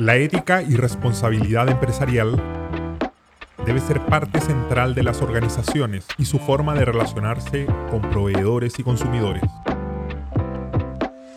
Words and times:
La 0.00 0.16
ética 0.16 0.62
y 0.62 0.76
responsabilidad 0.76 1.68
empresarial 1.68 2.42
debe 3.66 3.80
ser 3.80 4.00
parte 4.06 4.40
central 4.40 4.94
de 4.94 5.02
las 5.02 5.20
organizaciones 5.20 6.06
y 6.16 6.24
su 6.24 6.38
forma 6.38 6.72
de 6.72 6.86
relacionarse 6.86 7.66
con 7.90 8.00
proveedores 8.08 8.78
y 8.78 8.82
consumidores. 8.82 9.42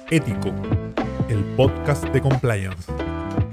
Ético, 0.09 0.53
el 1.27 1.43
podcast 1.57 2.05
de 2.05 2.21
compliance. 2.21 2.89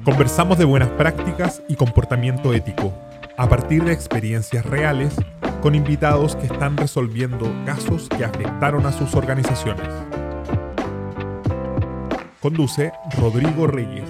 Conversamos 0.04 0.59
de 0.59 0.64
buenas 0.64 0.91
prácticas 0.91 1.61
y 1.68 1.74
comportamiento 1.74 2.54
ético 2.54 2.95
a 3.36 3.48
partir 3.48 3.82
de 3.82 3.92
experiencias 3.92 4.64
reales 4.64 5.16
con 5.61 5.74
invitados 5.74 6.36
que 6.36 6.46
están 6.46 6.77
resolviendo 6.77 7.52
casos 7.66 8.08
que 8.16 8.24
afectaron 8.24 8.86
a 8.86 8.92
sus 8.92 9.16
organizaciones. 9.16 9.88
Conduce 12.40 12.92
Rodrigo 13.18 13.66
Reyes. 13.66 14.08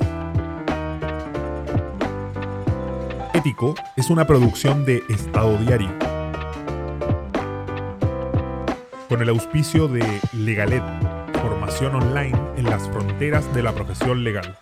Es 3.97 4.11
una 4.11 4.27
producción 4.27 4.85
de 4.85 5.03
Estado 5.09 5.57
Diario. 5.57 5.89
Con 9.09 9.23
el 9.23 9.31
auspicio 9.31 9.89
de 9.89 10.05
Legalet, 10.35 10.83
formación 11.41 11.95
online 11.95 12.39
en 12.59 12.65
las 12.65 12.87
fronteras 12.91 13.55
de 13.55 13.63
la 13.63 13.73
profesión 13.73 14.25
legal. 14.25 14.59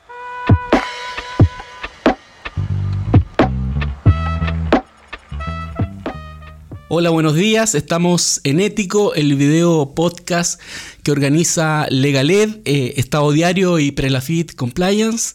Hola, 6.90 7.10
buenos 7.10 7.34
días. 7.34 7.74
Estamos 7.74 8.40
en 8.44 8.60
Ético, 8.60 9.12
el 9.14 9.34
video 9.34 9.92
podcast 9.94 10.60
que 11.02 11.10
organiza 11.10 11.86
Legaled, 11.90 12.60
eh, 12.64 12.94
Estado 12.96 13.32
Diario 13.32 13.78
y 13.78 13.90
Prelafit 13.90 14.54
Compliance, 14.54 15.34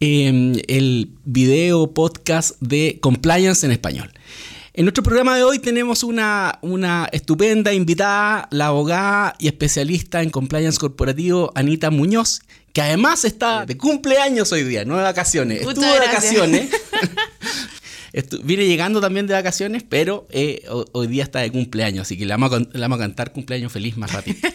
em, 0.00 0.54
el 0.68 1.10
video 1.24 1.92
podcast 1.92 2.52
de 2.60 2.98
Compliance 3.00 3.64
en 3.64 3.72
español. 3.72 4.12
En 4.74 4.84
nuestro 4.84 5.02
programa 5.02 5.36
de 5.36 5.42
hoy 5.42 5.58
tenemos 5.58 6.02
una, 6.02 6.58
una 6.60 7.08
estupenda 7.12 7.72
invitada, 7.72 8.46
la 8.50 8.66
abogada 8.66 9.34
y 9.38 9.46
especialista 9.46 10.22
en 10.22 10.28
compliance 10.30 10.78
corporativo 10.78 11.50
Anita 11.54 11.90
Muñoz, 11.90 12.40
que 12.74 12.82
además 12.82 13.24
está 13.24 13.64
de 13.64 13.78
cumpleaños 13.78 14.52
hoy 14.52 14.64
día, 14.64 14.84
no 14.84 14.98
de 14.98 15.02
vacaciones. 15.02 15.62
Muchas 15.64 15.82
Estuvo 15.82 15.92
de 15.94 15.98
gracias. 16.06 16.34
vacaciones. 16.34 16.70
Estu- 18.12 18.40
Viene 18.44 18.66
llegando 18.66 19.00
también 19.00 19.26
de 19.26 19.32
vacaciones, 19.34 19.82
pero 19.88 20.26
eh, 20.30 20.62
ho- 20.68 20.84
hoy 20.92 21.06
día 21.06 21.22
está 21.22 21.40
de 21.40 21.50
cumpleaños, 21.50 22.02
así 22.02 22.18
que 22.18 22.26
le 22.26 22.34
vamos 22.34 22.48
a, 22.48 22.50
con- 22.56 22.68
le 22.70 22.80
vamos 22.80 22.96
a 22.98 23.00
cantar 23.02 23.32
cumpleaños 23.32 23.72
feliz 23.72 23.96
más 23.96 24.12
rápido. 24.12 24.36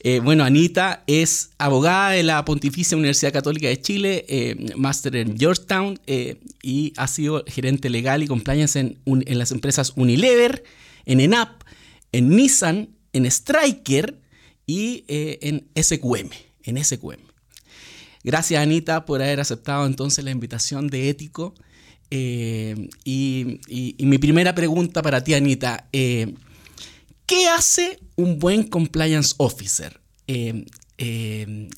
Eh, 0.00 0.20
bueno, 0.20 0.44
Anita 0.44 1.02
es 1.06 1.50
abogada 1.58 2.10
de 2.10 2.22
la 2.22 2.44
Pontificia 2.44 2.96
Universidad 2.96 3.32
Católica 3.32 3.68
de 3.68 3.80
Chile, 3.80 4.24
eh, 4.28 4.74
máster 4.76 5.16
en 5.16 5.36
Georgetown 5.36 5.98
eh, 6.06 6.40
y 6.62 6.92
ha 6.96 7.08
sido 7.08 7.42
gerente 7.46 7.90
legal 7.90 8.22
y 8.22 8.28
compliance 8.28 8.78
en, 8.78 8.98
las 9.04 9.50
empresas 9.50 9.92
Unilever, 9.96 10.62
en 11.04 11.20
ENAP, 11.20 11.62
en 12.12 12.28
Nissan, 12.28 12.90
en 13.12 13.26
Striker 13.26 14.20
y 14.66 15.04
en 15.08 15.66
SQM, 15.74 16.30
en. 16.62 16.78
Gracias 18.22 18.62
Anita 18.62 19.04
por 19.04 19.22
haber 19.22 19.40
aceptado 19.40 19.86
entonces 19.86 20.24
la 20.24 20.30
invitación 20.30 20.88
de 20.88 21.08
Ético. 21.08 21.54
Y, 22.10 23.60
mi 23.98 24.18
primera 24.18 24.54
pregunta 24.54 25.02
para 25.02 25.24
ti 25.24 25.34
Anita, 25.34 25.88
¿qué 27.28 27.46
hace 27.46 28.00
un 28.16 28.40
buen 28.40 28.64
compliance 28.64 29.34
officer? 29.36 30.00
Eh, 30.26 30.64
eh, 30.96 31.68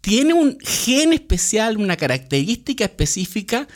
¿Tiene 0.00 0.34
un 0.34 0.58
gen 0.60 1.12
especial, 1.12 1.78
una 1.78 1.96
característica 1.96 2.84
específica 2.84 3.66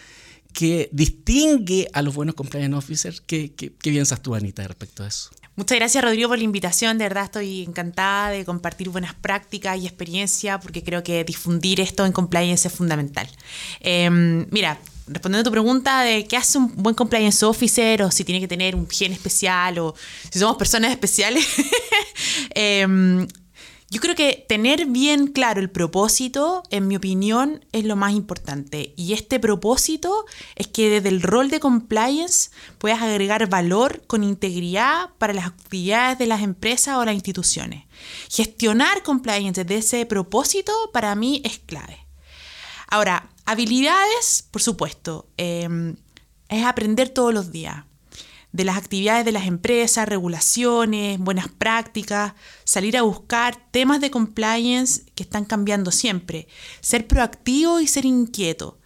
que 0.52 0.88
distingue 0.92 1.88
a 1.92 2.02
los 2.02 2.14
buenos 2.14 2.36
compliance 2.36 2.76
officers? 2.76 3.20
¿Qué, 3.20 3.50
piensas 3.82 4.22
tú 4.22 4.36
Anita 4.36 4.66
respecto 4.68 5.02
a 5.02 5.08
eso? 5.08 5.30
Muchas 5.56 5.76
gracias 5.78 6.02
Rodrigo 6.04 6.28
por 6.28 6.38
la 6.38 6.44
invitación, 6.44 6.96
de 6.96 7.04
verdad 7.04 7.24
estoy 7.24 7.62
encantada 7.62 8.30
de 8.30 8.44
compartir 8.46 8.88
buenas 8.88 9.14
prácticas 9.14 9.78
y 9.78 9.86
experiencia 9.86 10.58
porque 10.60 10.82
creo 10.82 11.02
que 11.02 11.24
difundir 11.24 11.80
esto 11.80 12.06
en 12.06 12.12
compliance 12.12 12.68
es 12.68 12.74
fundamental. 12.74 13.28
Eh, 13.80 14.08
mira, 14.50 14.78
respondiendo 15.06 15.40
a 15.40 15.44
tu 15.44 15.50
pregunta 15.50 16.02
de 16.02 16.26
qué 16.26 16.36
hace 16.36 16.58
un 16.58 16.74
buen 16.76 16.94
compliance 16.94 17.44
officer 17.44 18.02
o 18.02 18.10
si 18.10 18.24
tiene 18.24 18.40
que 18.40 18.48
tener 18.48 18.74
un 18.76 18.88
gen 18.88 19.12
especial 19.12 19.78
o 19.78 19.94
si 20.30 20.38
somos 20.38 20.56
personas 20.56 20.90
especiales, 20.90 21.46
eh, 22.54 23.26
yo 23.92 24.00
creo 24.00 24.14
que 24.14 24.46
tener 24.48 24.86
bien 24.86 25.26
claro 25.26 25.60
el 25.60 25.68
propósito, 25.68 26.62
en 26.70 26.88
mi 26.88 26.96
opinión, 26.96 27.62
es 27.72 27.84
lo 27.84 27.94
más 27.94 28.14
importante. 28.14 28.94
Y 28.96 29.12
este 29.12 29.38
propósito 29.38 30.24
es 30.56 30.66
que 30.66 30.88
desde 30.88 31.10
el 31.10 31.20
rol 31.20 31.50
de 31.50 31.60
compliance 31.60 32.48
puedas 32.78 33.02
agregar 33.02 33.50
valor 33.50 34.02
con 34.06 34.24
integridad 34.24 35.10
para 35.18 35.34
las 35.34 35.44
actividades 35.44 36.18
de 36.18 36.26
las 36.26 36.40
empresas 36.40 36.96
o 36.96 37.04
las 37.04 37.14
instituciones. 37.14 37.84
Gestionar 38.30 39.02
compliance 39.02 39.62
desde 39.62 39.80
ese 39.80 40.06
propósito 40.06 40.72
para 40.94 41.14
mí 41.14 41.42
es 41.44 41.58
clave. 41.58 42.06
Ahora, 42.88 43.28
habilidades, 43.44 44.46
por 44.50 44.62
supuesto, 44.62 45.28
eh, 45.36 45.94
es 46.48 46.64
aprender 46.64 47.08
todos 47.08 47.32
los 47.32 47.52
días 47.52 47.84
de 48.52 48.64
las 48.64 48.76
actividades 48.76 49.24
de 49.24 49.32
las 49.32 49.46
empresas, 49.46 50.08
regulaciones, 50.08 51.18
buenas 51.18 51.48
prácticas, 51.48 52.34
salir 52.64 52.96
a 52.98 53.02
buscar 53.02 53.56
temas 53.70 54.00
de 54.00 54.10
compliance 54.10 55.04
que 55.14 55.22
están 55.22 55.46
cambiando 55.46 55.90
siempre, 55.90 56.46
ser 56.80 57.08
proactivo 57.08 57.80
y 57.80 57.86
ser 57.86 58.04
inquieto. 58.04 58.78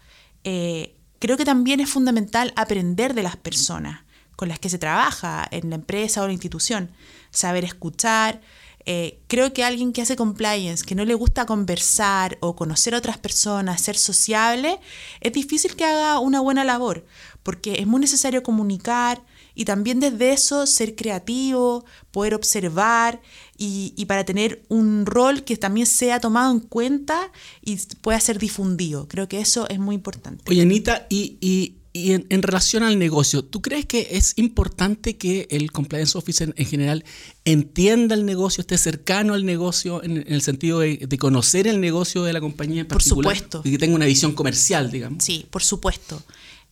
Eh, 0.45 0.97
creo 1.19 1.37
que 1.37 1.45
también 1.45 1.81
es 1.81 1.91
fundamental 1.91 2.53
aprender 2.55 3.13
de 3.15 3.25
las 3.25 3.37
personas 3.37 4.05
con 4.37 4.49
las 4.49 4.61
que 4.61 4.69
se 4.69 4.79
trabaja 4.79 5.49
en 5.51 5.71
la 5.71 5.77
empresa 5.77 6.23
o 6.23 6.27
la 6.27 6.33
institución, 6.33 6.93
saber 7.31 7.65
escuchar. 7.65 8.41
Eh, 8.89 9.19
creo 9.27 9.53
que 9.53 9.65
alguien 9.65 9.93
que 9.93 10.01
hace 10.01 10.15
compliance, 10.15 10.85
que 10.85 10.95
no 10.95 11.05
le 11.05 11.15
gusta 11.15 11.45
conversar 11.45 12.39
o 12.41 12.55
conocer 12.55 12.95
a 12.95 12.99
otras 12.99 13.19
personas, 13.19 13.81
ser 13.81 13.97
sociable, 13.97 14.79
es 15.21 15.33
difícil 15.33 15.75
que 15.75 15.85
haga 15.85 16.21
una 16.21 16.41
buena 16.41 16.63
labor, 16.63 17.05
porque 17.43 17.81
es 17.81 17.87
muy 17.87 18.01
necesario 18.01 18.45
comunicar 18.45 19.25
y 19.57 19.65
también 19.65 19.99
desde 19.99 20.33
eso 20.33 20.67
ser 20.67 20.95
creativo, 20.95 21.85
poder 22.13 22.35
observar 22.35 23.21
y, 23.59 24.05
para 24.07 24.25
tener 24.25 24.65
un 24.69 25.05
rol 25.05 25.43
que 25.43 25.57
también 25.57 25.87
sea 25.87 26.21
tomado 26.21 26.53
en 26.53 26.61
cuenta 26.61 27.33
y 27.63 27.79
pueda 28.03 28.21
ser 28.21 28.39
difundido. 28.39 29.09
Creo 29.09 29.27
que 29.29 29.41
eso 29.41 29.69
es 29.69 29.81
muy 29.81 29.95
importante. 29.97 30.45
Oye, 30.49 30.63
Anita, 30.63 31.07
y- 31.09 31.79
y 31.97 32.13
en, 32.13 32.27
en 32.29 32.43
relación 32.43 32.83
al 32.83 32.99
negocio, 32.99 33.45
¿tú 33.45 33.63
crees 33.63 33.87
que 33.87 34.09
es 34.13 34.35
importante 34.37 35.17
que 35.17 35.47
el 35.51 35.73
compliance 35.73 36.17
officer 36.17 36.53
en 36.57 36.67
general 36.67 37.05
entienda 37.45 38.15
el 38.15 38.25
negocio, 38.27 38.61
esté 38.61 38.79
cercano 38.79 39.35
al 39.35 39.45
negocio, 39.45 40.03
en, 40.03 40.19
en 40.19 40.33
el 40.33 40.43
sentido 40.43 40.81
de, 40.81 40.99
de 41.09 41.19
conocer 41.19 41.67
el 41.67 41.81
negocio 41.81 42.23
de 42.25 42.33
la 42.33 42.41
compañía 42.41 42.83
en 42.83 42.87
Por 42.89 42.99
particular? 42.99 43.37
supuesto. 43.37 43.63
Y 43.65 43.73
que 43.73 43.79
tenga 43.79 43.95
una 43.95 44.07
visión 44.07 44.33
comercial, 44.33 44.91
digamos. 44.91 45.25
Sí, 45.25 45.47
por 45.51 45.63
supuesto. 45.63 46.23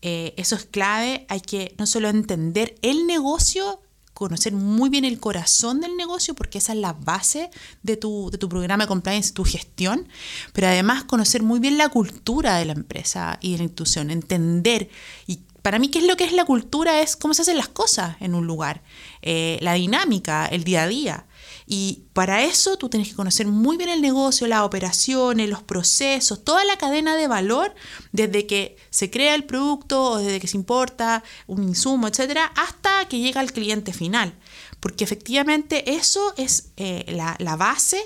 Eh, 0.02 0.34
eso 0.36 0.54
es 0.54 0.64
clave. 0.66 1.24
Hay 1.28 1.40
que 1.40 1.74
no 1.78 1.86
solo 1.86 2.08
entender 2.10 2.74
el 2.82 3.06
negocio, 3.06 3.80
conocer 4.14 4.52
muy 4.52 4.88
bien 4.88 5.04
el 5.04 5.20
corazón 5.20 5.80
del 5.80 5.96
negocio, 5.96 6.34
porque 6.34 6.58
esa 6.58 6.72
es 6.72 6.78
la 6.78 6.92
base 6.94 7.50
de 7.82 7.96
tu, 7.96 8.30
de 8.30 8.38
tu 8.38 8.48
programa 8.48 8.84
de 8.84 8.88
compliance, 8.88 9.32
tu 9.32 9.44
gestión, 9.44 10.08
pero 10.52 10.68
además 10.68 11.04
conocer 11.04 11.42
muy 11.42 11.60
bien 11.60 11.76
la 11.76 11.88
cultura 11.88 12.56
de 12.56 12.64
la 12.64 12.72
empresa 12.72 13.38
y 13.42 13.52
de 13.52 13.58
la 13.58 13.64
institución, 13.64 14.10
entender 14.10 14.88
y 15.26 15.40
para 15.64 15.78
mí, 15.78 15.88
¿qué 15.88 15.98
es 16.00 16.06
lo 16.06 16.18
que 16.18 16.24
es 16.24 16.32
la 16.32 16.44
cultura? 16.44 17.00
Es 17.00 17.16
cómo 17.16 17.32
se 17.32 17.40
hacen 17.40 17.56
las 17.56 17.68
cosas 17.68 18.16
en 18.20 18.34
un 18.34 18.46
lugar, 18.46 18.82
eh, 19.22 19.56
la 19.62 19.72
dinámica, 19.72 20.44
el 20.44 20.62
día 20.62 20.82
a 20.82 20.86
día. 20.86 21.24
Y 21.66 22.04
para 22.12 22.44
eso 22.44 22.76
tú 22.76 22.88
tienes 22.88 23.08
que 23.08 23.14
conocer 23.14 23.46
muy 23.46 23.76
bien 23.76 23.88
el 23.88 24.02
negocio, 24.02 24.46
las 24.46 24.60
operaciones, 24.60 25.48
los 25.48 25.62
procesos, 25.62 26.44
toda 26.44 26.64
la 26.64 26.76
cadena 26.76 27.16
de 27.16 27.26
valor, 27.26 27.74
desde 28.12 28.46
que 28.46 28.76
se 28.90 29.10
crea 29.10 29.34
el 29.34 29.44
producto 29.44 30.02
o 30.02 30.18
desde 30.18 30.40
que 30.40 30.46
se 30.46 30.58
importa 30.58 31.24
un 31.46 31.62
insumo, 31.62 32.06
etcétera, 32.06 32.52
hasta 32.56 33.08
que 33.08 33.18
llega 33.18 33.40
al 33.40 33.52
cliente 33.52 33.92
final. 33.92 34.34
Porque 34.80 35.04
efectivamente 35.04 35.94
eso 35.94 36.34
es 36.36 36.72
eh, 36.76 37.06
la, 37.08 37.36
la 37.38 37.56
base 37.56 38.02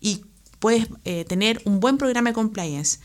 y 0.00 0.24
puedes 0.58 0.86
eh, 1.04 1.24
tener 1.26 1.60
un 1.64 1.80
buen 1.80 1.98
programa 1.98 2.30
de 2.30 2.34
compliance. 2.34 3.00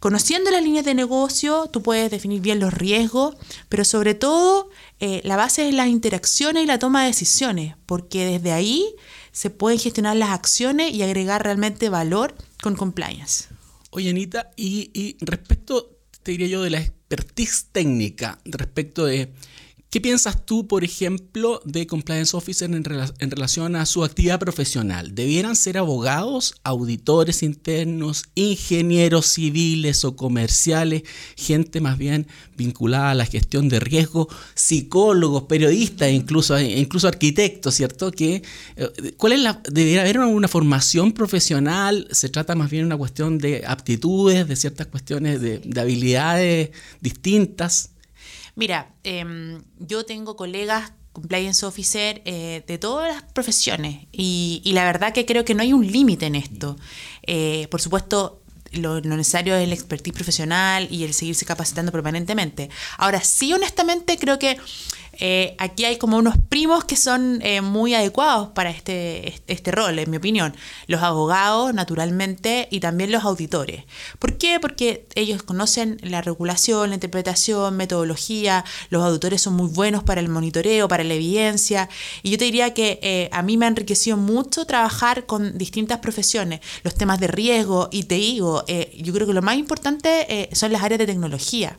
Conociendo 0.00 0.50
las 0.50 0.62
líneas 0.62 0.86
de 0.86 0.94
negocio, 0.94 1.66
tú 1.66 1.82
puedes 1.82 2.10
definir 2.10 2.40
bien 2.40 2.58
los 2.58 2.72
riesgos, 2.72 3.36
pero 3.68 3.84
sobre 3.84 4.14
todo 4.14 4.70
eh, 4.98 5.20
la 5.24 5.36
base 5.36 5.68
es 5.68 5.74
las 5.74 5.88
interacciones 5.88 6.62
y 6.62 6.66
la 6.66 6.78
toma 6.78 7.02
de 7.02 7.08
decisiones, 7.08 7.74
porque 7.84 8.24
desde 8.24 8.52
ahí 8.52 8.94
se 9.32 9.50
pueden 9.50 9.78
gestionar 9.78 10.16
las 10.16 10.30
acciones 10.30 10.92
y 10.92 11.02
agregar 11.02 11.42
realmente 11.42 11.88
valor 11.88 12.34
con 12.62 12.76
compliance. 12.76 13.46
Oye, 13.90 14.10
Anita, 14.10 14.50
y, 14.56 14.90
y 14.94 15.16
respecto, 15.20 15.98
te 16.22 16.32
diría 16.32 16.46
yo, 16.46 16.62
de 16.62 16.70
la 16.70 16.80
expertise 16.80 17.66
técnica, 17.72 18.38
respecto 18.44 19.04
de 19.04 19.32
¿Qué 19.90 20.00
piensas 20.00 20.46
tú, 20.46 20.68
por 20.68 20.84
ejemplo, 20.84 21.60
de 21.64 21.88
compliance 21.88 22.36
officer 22.36 22.70
en, 22.70 22.84
relación 22.84 23.74
a 23.74 23.86
su 23.86 24.04
actividad 24.04 24.38
profesional? 24.38 25.16
¿Debieran 25.16 25.56
ser 25.56 25.78
abogados, 25.78 26.54
auditores 26.62 27.42
internos, 27.42 28.26
ingenieros 28.36 29.26
civiles 29.26 30.04
o 30.04 30.14
comerciales, 30.14 31.02
gente 31.36 31.80
más 31.80 31.98
bien 31.98 32.28
vinculada 32.56 33.10
a 33.10 33.14
la 33.16 33.26
gestión 33.26 33.68
de 33.68 33.80
riesgo, 33.80 34.28
psicólogos, 34.54 35.44
periodistas, 35.48 36.12
incluso, 36.12 36.60
incluso 36.60 37.08
arquitectos, 37.08 37.74
¿cierto? 37.74 38.12
Que, 38.12 38.44
eh, 38.76 39.14
¿Cuál 39.16 39.32
es 39.32 39.40
la, 39.40 39.60
debería 39.72 40.02
haber 40.02 40.20
una 40.20 40.46
formación 40.46 41.10
profesional? 41.10 42.06
¿Se 42.12 42.28
trata 42.28 42.54
más 42.54 42.70
bien 42.70 42.84
de 42.84 42.86
una 42.86 42.96
cuestión 42.96 43.38
de 43.38 43.64
aptitudes, 43.66 44.46
de 44.46 44.54
ciertas 44.54 44.86
cuestiones 44.86 45.40
de, 45.40 45.58
de 45.58 45.80
habilidades 45.80 46.70
distintas? 47.00 47.90
Mira, 48.60 48.92
em, 49.04 49.62
yo 49.78 50.04
tengo 50.04 50.36
colegas 50.36 50.92
compliance 51.14 51.64
officer 51.64 52.20
eh, 52.26 52.62
de 52.66 52.76
todas 52.76 53.08
las 53.10 53.22
profesiones 53.32 54.06
y, 54.12 54.60
la 54.74 54.84
verdad 54.84 55.14
que 55.14 55.24
creo 55.24 55.46
que 55.46 55.54
no 55.54 55.62
hay 55.62 55.72
un 55.72 55.90
límite 55.90 56.26
en 56.26 56.34
esto. 56.34 56.76
Eh, 57.22 57.68
por 57.70 57.80
supuesto, 57.80 58.42
lo, 58.72 59.00
necesario 59.00 59.56
es 59.56 59.64
el 59.64 59.72
expertise 59.72 60.12
profesional 60.12 60.88
y 60.90 61.04
el 61.04 61.14
seguirse 61.14 61.46
capacitando 61.46 61.90
permanentemente. 61.90 62.68
Ahora, 62.98 63.22
sí, 63.22 63.50
honestamente, 63.54 64.18
creo 64.18 64.38
que 64.38 64.58
eh, 65.20 65.54
aquí 65.58 65.84
hay 65.84 65.98
como 65.98 66.16
unos 66.16 66.34
primos 66.48 66.84
que 66.84 66.96
son 66.96 67.40
eh, 67.42 67.60
muy 67.60 67.94
adecuados 67.94 68.48
para 68.48 68.70
este, 68.70 69.34
este 69.46 69.70
rol, 69.70 69.98
en 69.98 70.10
mi 70.10 70.16
opinión. 70.16 70.56
Los 70.86 71.02
abogados, 71.02 71.74
naturalmente, 71.74 72.68
y 72.70 72.80
también 72.80 73.12
los 73.12 73.24
auditores. 73.24 73.84
¿Por 74.18 74.38
qué? 74.38 74.58
Porque 74.60 75.06
ellos 75.14 75.42
conocen 75.42 75.98
la 76.02 76.22
regulación, 76.22 76.88
la 76.88 76.94
interpretación, 76.94 77.76
metodología. 77.76 78.64
Los 78.88 79.04
auditores 79.04 79.42
son 79.42 79.54
muy 79.54 79.68
buenos 79.68 80.02
para 80.02 80.20
el 80.20 80.30
monitoreo, 80.30 80.88
para 80.88 81.04
la 81.04 81.14
evidencia. 81.14 81.90
Y 82.22 82.30
yo 82.30 82.38
te 82.38 82.46
diría 82.46 82.72
que 82.72 82.98
eh, 83.02 83.28
a 83.32 83.42
mí 83.42 83.58
me 83.58 83.66
ha 83.66 83.68
enriquecido 83.68 84.16
mucho 84.16 84.64
trabajar 84.64 85.26
con 85.26 85.58
distintas 85.58 85.98
profesiones. 85.98 86.60
Los 86.82 86.94
temas 86.94 87.20
de 87.20 87.26
riesgo, 87.26 87.88
y 87.92 88.04
te 88.04 88.14
digo, 88.14 88.64
yo 88.96 89.12
creo 89.12 89.26
que 89.26 89.34
lo 89.34 89.42
más 89.42 89.56
importante 89.56 90.48
son 90.52 90.72
las 90.72 90.82
áreas 90.82 90.98
de 90.98 91.06
tecnología. 91.06 91.76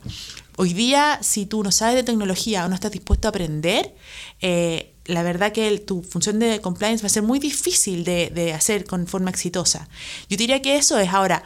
Hoy 0.56 0.74
día, 0.74 1.18
si 1.22 1.46
tú 1.46 1.62
no 1.62 1.72
sabes 1.72 1.94
de 1.94 2.02
tecnología 2.02 2.66
o 2.66 2.68
no 2.68 2.74
estás 2.74 2.92
dispuesto 2.92 3.26
a 3.26 3.30
aprender, 3.30 3.94
eh, 4.42 4.92
la 5.06 5.22
verdad 5.22 5.52
que 5.52 5.78
tu 5.78 6.02
función 6.02 6.38
de 6.38 6.60
compliance 6.60 7.02
va 7.02 7.06
a 7.06 7.10
ser 7.10 7.22
muy 7.22 7.38
difícil 7.38 8.04
de, 8.04 8.52
hacer 8.54 8.84
con 8.84 9.06
forma 9.06 9.30
exitosa. 9.30 9.88
Yo 10.28 10.36
diría 10.36 10.60
que 10.60 10.76
eso 10.76 10.98
es 10.98 11.08
ahora, 11.08 11.42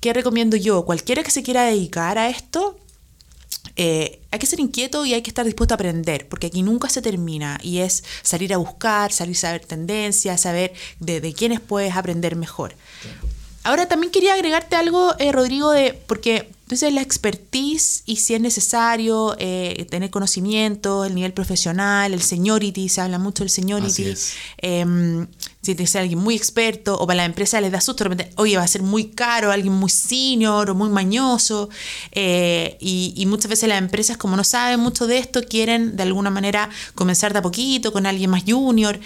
¿qué 0.00 0.12
recomiendo 0.12 0.56
yo? 0.56 0.84
Cualquiera 0.84 1.22
que 1.22 1.30
se 1.30 1.42
quiera 1.42 1.64
dedicar 1.64 2.18
a 2.18 2.28
esto, 2.28 2.78
eh, 3.76 4.20
hay 4.30 4.38
que 4.38 4.46
ser 4.46 4.60
inquieto 4.60 5.06
y 5.06 5.14
hay 5.14 5.22
que 5.22 5.30
estar 5.30 5.46
dispuesto 5.46 5.72
a 5.72 5.76
aprender, 5.76 6.28
porque 6.28 6.48
aquí 6.48 6.62
nunca 6.62 6.90
se 6.90 7.00
termina 7.00 7.58
y 7.62 7.78
es 7.78 8.04
salir 8.22 8.52
a 8.52 8.58
buscar, 8.58 9.10
salir 9.10 9.36
a 9.36 9.40
saber 9.40 9.64
tendencias, 9.64 10.42
saber 10.42 10.74
de, 11.00 11.22
de 11.22 11.32
quiénes 11.32 11.60
puedes 11.60 11.96
aprender 11.96 12.36
mejor. 12.36 12.76
Ahora 13.64 13.86
también 13.88 14.12
quería 14.12 14.34
agregarte 14.34 14.76
algo, 14.76 15.14
eh, 15.18 15.32
Rodrigo, 15.32 15.70
de 15.70 15.94
porque 16.06 16.48
entonces 16.64 16.92
la 16.94 17.02
expertise 17.02 18.02
y 18.06 18.16
si 18.16 18.34
es 18.34 18.40
necesario 18.40 19.36
eh, 19.38 19.86
tener 19.90 20.10
conocimiento, 20.10 21.04
el 21.04 21.14
nivel 21.14 21.32
profesional, 21.32 22.14
el 22.14 22.22
seniority, 22.22 22.88
se 22.88 23.00
habla 23.00 23.18
mucho 23.18 23.42
del 23.42 23.50
seniority. 23.50 24.14
Em, 24.58 25.26
si 25.64 25.74
tienes 25.74 25.92
que 25.92 25.98
alguien 25.98 26.18
muy 26.18 26.34
experto 26.34 26.96
o 26.98 27.06
para 27.06 27.18
la 27.18 27.24
empresa 27.24 27.60
les 27.60 27.72
da 27.72 27.80
susto, 27.80 28.04
repente, 28.04 28.30
oye, 28.36 28.56
va 28.56 28.62
a 28.62 28.68
ser 28.68 28.82
muy 28.82 29.06
caro, 29.06 29.50
alguien 29.50 29.72
muy 29.72 29.90
senior 29.90 30.70
o 30.70 30.74
muy 30.74 30.90
mañoso. 30.90 31.70
Eh, 32.12 32.76
y, 32.80 33.24
muchas 33.26 33.48
veces 33.48 33.68
las 33.68 33.78
empresas, 33.78 34.16
como 34.16 34.36
no 34.36 34.44
saben 34.44 34.80
mucho 34.80 35.06
de 35.06 35.18
esto, 35.18 35.42
quieren 35.42 35.96
de 35.96 36.02
alguna 36.02 36.30
manera 36.30 36.68
comenzar 36.94 37.32
de 37.32 37.38
a 37.38 37.42
poquito 37.42 37.92
con 37.92 38.06
alguien 38.06 38.30
más 38.30 38.44
junior. 38.46 39.00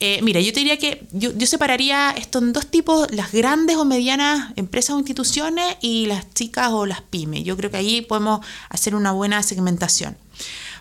Eh, 0.00 0.20
mira, 0.22 0.40
yo 0.40 0.52
te 0.52 0.60
diría 0.60 0.78
que 0.78 1.06
yo, 1.12 1.30
yo 1.36 1.46
separaría 1.46 2.10
esto 2.12 2.38
en 2.38 2.54
dos 2.54 2.66
tipos, 2.66 3.10
las 3.12 3.32
grandes 3.32 3.76
o 3.76 3.84
medianas 3.84 4.52
empresas 4.56 4.96
o 4.96 4.98
instituciones 4.98 5.76
y 5.82 6.06
las 6.06 6.32
chicas 6.32 6.70
o 6.72 6.86
las 6.86 7.02
pymes. 7.02 7.44
Yo 7.44 7.56
creo 7.56 7.70
que 7.70 7.76
ahí 7.76 8.00
podemos 8.00 8.40
hacer 8.70 8.94
una 8.94 9.12
buena 9.12 9.42
segmentación. 9.42 10.16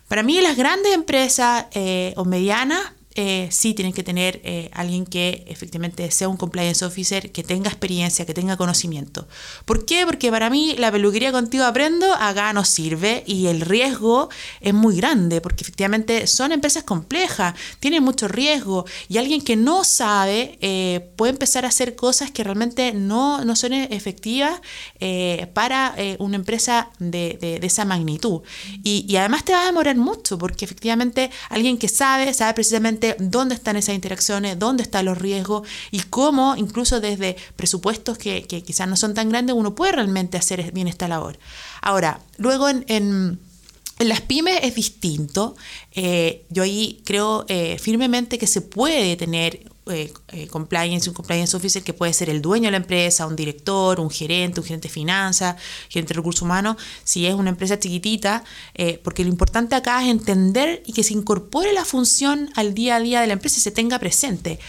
Para 0.08 0.24
mí 0.24 0.42
las 0.42 0.58
grandes 0.58 0.94
empresas 0.94 1.66
eh, 1.74 2.14
o 2.18 2.26
medianas 2.26 2.82
eh, 3.22 3.50
sí 3.52 3.74
tienen 3.74 3.92
que 3.92 4.02
tener 4.02 4.40
eh, 4.46 4.70
alguien 4.72 5.06
que 5.06 5.44
efectivamente 5.48 6.10
sea 6.10 6.30
un 6.30 6.38
compliance 6.38 6.86
officer, 6.86 7.34
que 7.34 7.44
tenga 7.44 7.68
experiencia, 7.68 8.26
que 8.26 8.34
tenga 8.34 8.56
conocimiento. 8.56 9.28
¿Por 9.66 9.86
qué? 9.86 10.06
Porque 10.06 10.32
para 10.32 10.50
mí 10.50 10.76
la 10.78 10.90
peluquería 10.90 11.34
contigo 11.34 11.66
aprendo, 11.66 12.14
acá 12.14 12.54
no 12.54 12.64
sirve 12.64 13.26
y 13.28 13.48
el 13.48 13.60
riesgo 13.60 14.30
es 14.62 14.74
muy 14.74 14.96
grande, 14.96 15.42
porque 15.42 15.66
efectivamente 15.66 16.28
son 16.28 16.54
empresas 16.54 16.84
complejas, 16.84 17.56
tienen 17.82 18.04
mucho 18.04 18.30
riesgo 18.30 18.86
y 19.10 19.18
alguien 19.18 19.42
que 19.42 19.58
no 19.58 19.84
sabe 19.84 20.58
eh, 20.62 21.12
puede 21.18 21.34
empezar 21.34 21.66
a 21.66 21.68
hacer 21.68 21.98
cosas 21.98 22.32
que 22.32 22.46
realmente 22.46 22.94
no, 22.94 23.44
no 23.44 23.58
son 23.58 23.74
efectivas 23.74 24.62
para 25.54 25.94
una 26.20 26.38
empresa 26.38 26.90
de, 27.00 27.38
de, 27.40 27.68
esa 27.68 27.84
magnitud. 27.84 28.44
Y, 28.82 29.06
y 29.10 29.18
además 29.18 29.44
te 29.44 29.52
va 29.52 29.64
a 29.64 29.66
demorar 29.66 29.98
mucho, 29.98 30.38
porque 30.38 30.64
efectivamente 30.64 31.32
alguien 31.50 31.78
que 31.78 31.90
sabe, 31.90 32.34
sabe 32.34 32.54
precisamente 32.54 33.09
dónde 33.20 33.56
están 33.56 33.76
esas 33.76 33.96
interacciones, 33.96 34.60
dónde 34.60 34.84
están 34.84 35.06
los 35.06 35.18
riesgos 35.18 35.68
y 35.92 36.00
cómo, 36.02 36.56
incluso 36.56 37.00
desde 37.00 37.36
presupuestos 37.56 38.18
que, 38.18 38.44
quizás 38.44 38.88
no 38.88 38.96
son 38.96 39.14
tan 39.14 39.30
grandes, 39.30 39.56
uno 39.56 39.76
puede 39.76 39.94
realmente 39.94 40.38
hacer 40.38 40.72
bien 40.72 40.88
esta 40.88 41.08
labor. 41.08 41.40
Ahora, 41.82 42.22
luego 42.38 42.70
en, 42.70 43.40
las 44.00 44.22
pymes 44.22 44.60
es 44.64 44.76
distinto. 44.76 45.56
Eh, 45.92 46.46
yo 46.50 46.64
ahí 46.64 47.02
creo 47.06 47.46
eh, 47.50 47.78
firmemente 47.80 48.38
que 48.38 48.48
se 48.48 48.62
puede 48.62 49.18
tener 49.18 49.70
eh, 49.90 50.14
eh, 50.30 50.48
compliance, 50.48 51.10
un 51.10 51.16
compliance 51.16 51.56
officer 51.56 51.84
que 51.84 51.94
puede 51.94 52.14
ser 52.14 52.30
el 52.30 52.42
dueño 52.42 52.66
de 52.66 52.72
la 52.72 52.78
empresa, 52.78 53.26
un 53.26 53.36
director, 53.36 54.00
un 54.00 54.10
gerente, 54.10 54.60
un 54.60 54.66
gerente 54.66 54.88
de 54.88 54.94
finanzas, 54.94 55.56
gerente 55.90 56.14
de 56.14 56.18
recursos 56.18 56.42
humanos, 56.42 56.78
si 57.04 57.26
es 57.26 57.34
una 57.34 57.50
empresa 57.50 57.80
chiquitita, 57.80 58.44
eh, 58.76 59.00
porque 59.04 59.24
lo 59.24 59.30
importante 59.30 59.76
acá 59.76 60.04
es 60.04 60.10
entender 60.10 60.84
y 60.86 60.94
que 60.94 61.04
se 61.04 61.14
incorpore 61.14 61.74
la 61.74 61.86
función 61.86 62.50
al 62.56 62.74
día 62.74 62.98
a 62.98 63.00
día 63.00 63.22
de 63.22 63.28
la 63.28 63.34
empresa 63.34 63.58
y 63.58 63.62
se 63.62 63.72
tenga 63.72 64.00
presente. 64.00 64.60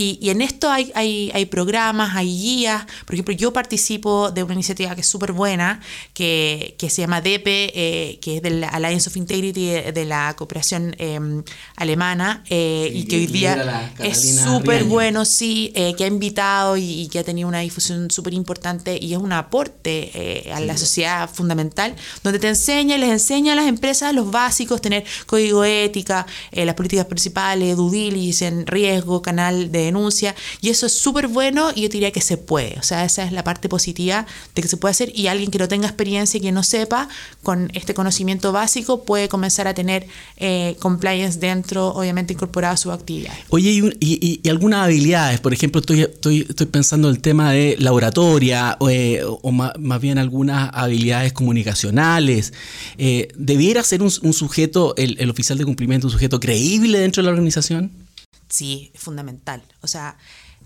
Y, 0.00 0.30
en 0.30 0.42
esto 0.42 0.70
hay, 0.70 0.92
hay, 0.94 1.46
programas, 1.46 2.14
hay 2.14 2.28
guías. 2.28 2.86
Por 3.04 3.16
ejemplo, 3.16 3.34
yo 3.34 3.52
participo 3.52 4.30
de 4.30 4.44
una 4.44 4.54
iniciativa 4.54 4.94
que 4.94 5.00
es 5.00 5.08
súper 5.08 5.32
buena, 5.32 5.80
que, 6.14 6.76
se 6.78 7.02
llama 7.02 7.20
DEPE, 7.20 7.72
eh, 7.74 8.18
que 8.20 8.36
es 8.36 8.42
del 8.42 8.62
Alliance 8.62 9.08
of 9.10 9.16
Integrity 9.16 9.66
de, 9.66 10.04
la 10.04 10.36
cooperación 10.36 10.94
em, 10.98 11.42
alemana, 11.74 12.44
eh, 12.48 12.92
y 12.94 13.06
que 13.06 13.16
hoy 13.16 13.26
día 13.26 13.92
es 13.98 14.40
súper 14.40 14.84
bueno, 14.84 15.24
sí, 15.24 15.72
eh, 15.74 15.94
que 15.96 16.04
ha 16.04 16.06
invitado 16.06 16.76
y, 16.76 17.08
que 17.08 17.18
ha 17.18 17.24
tenido 17.24 17.48
una 17.48 17.58
difusión 17.58 18.08
súper 18.08 18.34
importante 18.34 18.96
y 19.02 19.14
es 19.14 19.18
un 19.18 19.32
aporte 19.32 20.48
a 20.54 20.60
la 20.60 20.76
sociedad 20.76 21.28
fundamental, 21.28 21.96
donde 22.22 22.38
te 22.38 22.46
enseña 22.46 22.94
y 22.94 23.00
les 23.00 23.10
enseña 23.10 23.54
a 23.54 23.56
las 23.56 23.66
empresas 23.66 24.14
los 24.14 24.30
básicos, 24.30 24.80
tener 24.80 25.04
código 25.26 25.64
ética, 25.64 26.24
las 26.52 26.76
políticas 26.76 27.06
principales, 27.06 27.76
due 27.76 27.90
diligence, 27.90 28.64
riesgo, 28.64 29.22
canal 29.22 29.72
de 29.72 29.87
denuncia, 29.88 30.34
y 30.60 30.70
eso 30.70 30.86
es 30.86 30.92
súper 30.92 31.28
bueno 31.28 31.70
y 31.74 31.82
yo 31.82 31.88
diría 31.88 32.10
que 32.10 32.20
se 32.20 32.36
puede, 32.36 32.76
o 32.78 32.82
sea, 32.82 33.04
esa 33.04 33.24
es 33.24 33.32
la 33.32 33.44
parte 33.44 33.68
positiva 33.68 34.26
de 34.54 34.62
que 34.62 34.68
se 34.68 34.76
puede 34.76 34.92
hacer 34.92 35.12
y 35.14 35.26
alguien 35.26 35.50
que 35.50 35.58
no 35.58 35.68
tenga 35.68 35.86
experiencia 35.86 36.38
y 36.38 36.40
que 36.40 36.52
no 36.52 36.62
sepa, 36.62 37.08
con 37.42 37.70
este 37.74 37.94
conocimiento 37.94 38.52
básico 38.52 39.04
puede 39.04 39.28
comenzar 39.28 39.68
a 39.68 39.74
tener 39.74 40.06
eh, 40.36 40.76
compliance 40.80 41.38
dentro, 41.38 41.88
obviamente 41.88 42.32
incorporado 42.32 42.74
a 42.74 42.76
su 42.76 42.92
actividad. 42.92 43.32
Oye, 43.50 43.70
y, 44.00 44.48
algunas 44.48 44.84
habilidades, 44.84 45.40
por 45.40 45.52
ejemplo, 45.52 45.80
estoy, 45.80 46.02
estoy, 46.02 46.66
pensando 46.66 47.08
en 47.08 47.16
el 47.16 47.20
tema 47.20 47.52
de 47.52 47.76
la 47.78 47.92
oratoria 47.92 48.76
o, 48.80 48.88
eh, 48.88 49.22
más, 49.52 50.00
bien 50.00 50.18
algunas 50.18 50.70
habilidades 50.72 51.32
comunicacionales. 51.32 52.52
Eh, 52.96 53.28
¿Debiera 53.36 53.82
ser 53.82 54.02
un, 54.02 54.10
sujeto, 54.10 54.94
el, 54.96 55.16
el 55.18 55.30
oficial 55.30 55.58
de 55.58 55.64
cumplimiento, 55.64 56.06
un 56.06 56.12
sujeto 56.12 56.40
creíble 56.40 56.98
dentro 56.98 57.22
de 57.22 57.26
la 57.26 57.30
organización? 57.32 58.07
Sí, 58.48 58.90
es 58.94 59.00
fundamental. 59.00 59.62
O 59.82 59.86
sea, 59.86 60.16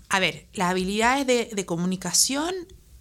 a 0.09 0.19
ver, 0.19 0.47
las 0.53 0.71
habilidades 0.71 1.25
de, 1.27 1.65
comunicación 1.65 2.53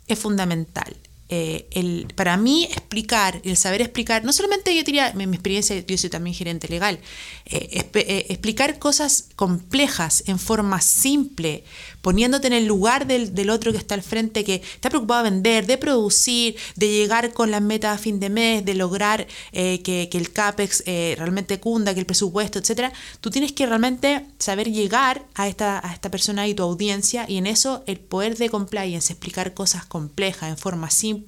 es 0.06 0.18
fundamental. 0.18 0.96
Eh, 1.34 1.66
el, 1.70 2.12
para 2.14 2.36
mí 2.36 2.64
explicar, 2.64 3.40
el 3.42 3.56
saber 3.56 3.80
explicar, 3.80 4.22
no 4.22 4.34
solamente 4.34 4.76
yo 4.76 4.82
diría, 4.82 5.14
mi, 5.14 5.26
mi 5.26 5.36
experiencia, 5.36 5.80
yo 5.80 5.96
soy 5.96 6.10
también 6.10 6.36
gerente 6.36 6.68
legal, 6.68 6.98
eh, 7.46 7.88
eh, 7.94 8.26
explicar 8.28 8.78
cosas 8.78 9.30
complejas 9.34 10.24
en 10.26 10.38
forma 10.38 10.82
simple, 10.82 11.64
poniéndote 12.02 12.48
en 12.48 12.52
el 12.52 12.66
lugar 12.66 13.06
del, 13.06 13.34
del, 13.34 13.48
otro 13.48 13.72
que 13.72 13.78
está 13.78 13.94
al 13.94 14.02
frente, 14.02 14.44
que 14.44 14.56
está 14.56 14.90
preocupado 14.90 15.24
de 15.24 15.30
vender, 15.30 15.66
de 15.66 15.78
producir, 15.78 16.56
de 16.76 16.88
llegar 16.88 17.32
con 17.32 17.50
las 17.50 17.62
metas 17.62 17.94
a 17.94 17.98
fin 17.98 18.20
de 18.20 18.28
mes, 18.28 18.62
de 18.66 18.74
lograr 18.74 19.26
que, 19.52 20.08
que, 20.10 20.18
el 20.18 20.32
CAPEX 20.32 20.84
realmente 20.84 21.58
cunda, 21.58 21.94
que 21.94 22.00
el 22.00 22.06
presupuesto, 22.06 22.58
etcétera, 22.58 22.92
tú 23.22 23.30
tienes 23.30 23.52
que 23.52 23.64
realmente 23.64 24.26
saber 24.38 24.70
llegar 24.70 25.24
a 25.34 25.48
esta, 25.48 25.80
a 25.82 25.94
esta 25.94 26.10
persona 26.10 26.46
y 26.46 26.54
tu 26.54 26.62
audiencia, 26.62 27.24
y 27.26 27.38
en 27.38 27.46
eso 27.46 27.84
el 27.86 28.00
poder 28.00 28.36
de 28.36 28.50
compliance, 28.50 29.14
explicar 29.14 29.54
cosas 29.54 29.86
complejas 29.86 30.50
en 30.50 30.58
forma 30.58 30.90
simple, 30.90 31.21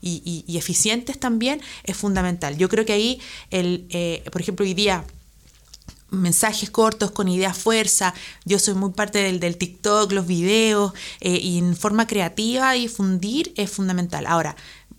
y, 0.00 0.44
eficientes 0.56 1.18
también 1.18 1.60
es 1.84 1.96
fundamental. 1.96 2.56
Yo 2.56 2.68
creo 2.68 2.84
que 2.84 2.92
ahí, 2.92 3.20
el, 3.50 3.86
eh, 3.90 4.22
por 4.30 4.40
ejemplo, 4.40 4.64
hoy 4.64 4.74
día 4.74 5.04
mensajes 6.10 6.70
cortos 6.70 7.10
con 7.10 7.28
ideas 7.28 7.58
fuerza. 7.58 8.14
Yo 8.44 8.58
soy 8.58 8.74
muy 8.74 8.92
parte 8.92 9.18
del, 9.18 9.40
del 9.40 9.56
TikTok, 9.56 10.12
los 10.12 10.26
videos, 10.26 10.92
eh, 11.20 11.38
y 11.42 11.58
en 11.58 11.76
forma 11.76 12.06
creativa 12.06 12.72
difundir 12.72 13.52
es 13.56 13.70
fundamental. 13.70 14.26
Ahora, 14.26 14.56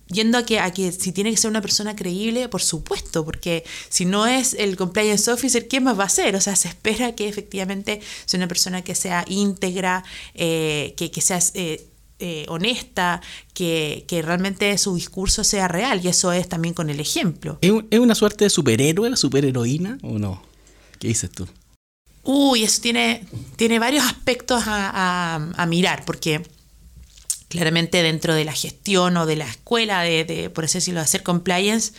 yendo 0.08 0.38
a 0.38 0.46
que, 0.46 0.60
a 0.60 0.72
que 0.72 0.92
si 0.92 1.12
tiene 1.12 1.32
que 1.32 1.38
ser 1.38 1.50
una 1.50 1.62
persona 1.62 1.96
creíble, 1.96 2.48
por 2.50 2.62
supuesto, 2.62 3.26
porque 3.26 3.64
si 3.90 4.06
no 4.06 4.28
es 4.28 4.54
el 4.54 4.76
compliance 4.76 5.32
officer, 5.32 5.68
¿quién 5.68 5.84
más 5.84 5.98
va 6.00 6.06
a 6.06 6.10
ser? 6.10 6.36
O 6.36 6.42
sea, 6.42 6.56
se 6.56 6.68
espera 6.68 7.16
que 7.16 7.28
efectivamente 7.28 8.02
sea 8.26 8.38
una 8.38 8.48
persona 8.48 8.84
que 8.84 8.96
sea 8.96 9.26
íntegra, 9.28 10.04
eh, 10.34 10.94
que, 10.98 11.12
que, 11.12 11.22
sea... 11.22 11.40
Eh, 11.54 11.88
honesta, 12.48 13.22
que, 13.54 14.06
que, 14.08 14.22
realmente 14.22 14.78
su 14.78 14.96
discurso 14.96 15.44
sea 15.44 15.68
real, 15.68 16.02
y 16.04 16.08
eso 16.08 16.32
es 16.32 16.48
también 16.48 16.74
con 16.74 16.90
el 16.90 17.00
ejemplo. 17.00 17.58
¿Es, 17.62 18.00
una 18.00 18.16
suerte 18.16 18.46
de 18.46 18.50
superhéroe, 18.50 19.10
la 19.10 19.18
superheroína 19.18 19.98
o 20.02 20.18
no? 20.18 20.42
¿Qué 21.00 21.10
dices 21.10 21.30
tú? 21.32 21.48
Uy, 22.24 22.64
eso 22.64 22.82
tiene, 22.82 23.26
tiene 23.56 23.80
varios 23.80 24.04
aspectos 24.06 24.64
a, 24.66 25.66
mirar, 25.68 26.06
porque 26.06 26.42
claramente 27.50 28.02
dentro 28.02 28.34
de 28.34 28.46
la 28.46 28.54
gestión 28.54 29.16
o 29.18 29.26
de 29.26 29.36
la 29.36 29.48
escuela 29.48 30.02
de, 30.02 30.26
de 30.26 30.50
por 30.50 30.66
así 30.66 30.80
decirlo, 30.80 31.02
de 31.02 31.06
hacer 31.06 31.22
compliance, 31.22 31.94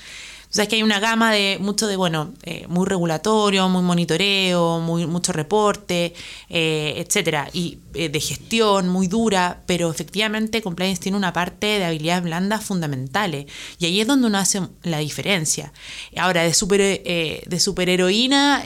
sea, 0.57 0.67
que 0.67 0.77
hay 0.77 0.83
una 0.83 1.01
gama 1.01 1.33
de 1.33 1.59
mucho 1.61 1.87
de, 1.87 1.97
bueno, 1.97 2.33
eh, 2.45 2.65
muy 2.69 2.87
regulatorio, 2.87 3.69
muy 3.69 3.83
monitoreo, 3.83 4.81
muy, 4.81 5.07
mucho 5.07 5.35
reporte, 5.35 6.15
eh, 6.49 6.95
etcétera, 6.97 7.51
y 7.53 7.79
eh, 7.93 8.09
de 8.09 8.21
gestión 8.21 8.89
muy 8.89 9.07
dura, 9.07 9.63
pero 9.67 9.91
efectivamente 9.91 10.63
compliance 10.63 11.03
tiene 11.03 11.19
una 11.19 11.35
parte 11.35 11.67
de 11.67 11.85
habilidades 11.85 12.25
blandas 12.25 12.65
fundamentales, 12.65 13.45
y 13.79 13.85
ahí 13.85 14.01
es 14.01 14.07
donde 14.07 14.29
uno 14.29 14.39
hace 14.39 14.63
la 14.83 14.99
diferencia. 14.99 15.75
Ahora, 16.17 16.43
de, 16.43 16.55
super, 16.55 16.81
de 16.81 17.61
superheroína, 17.61 18.63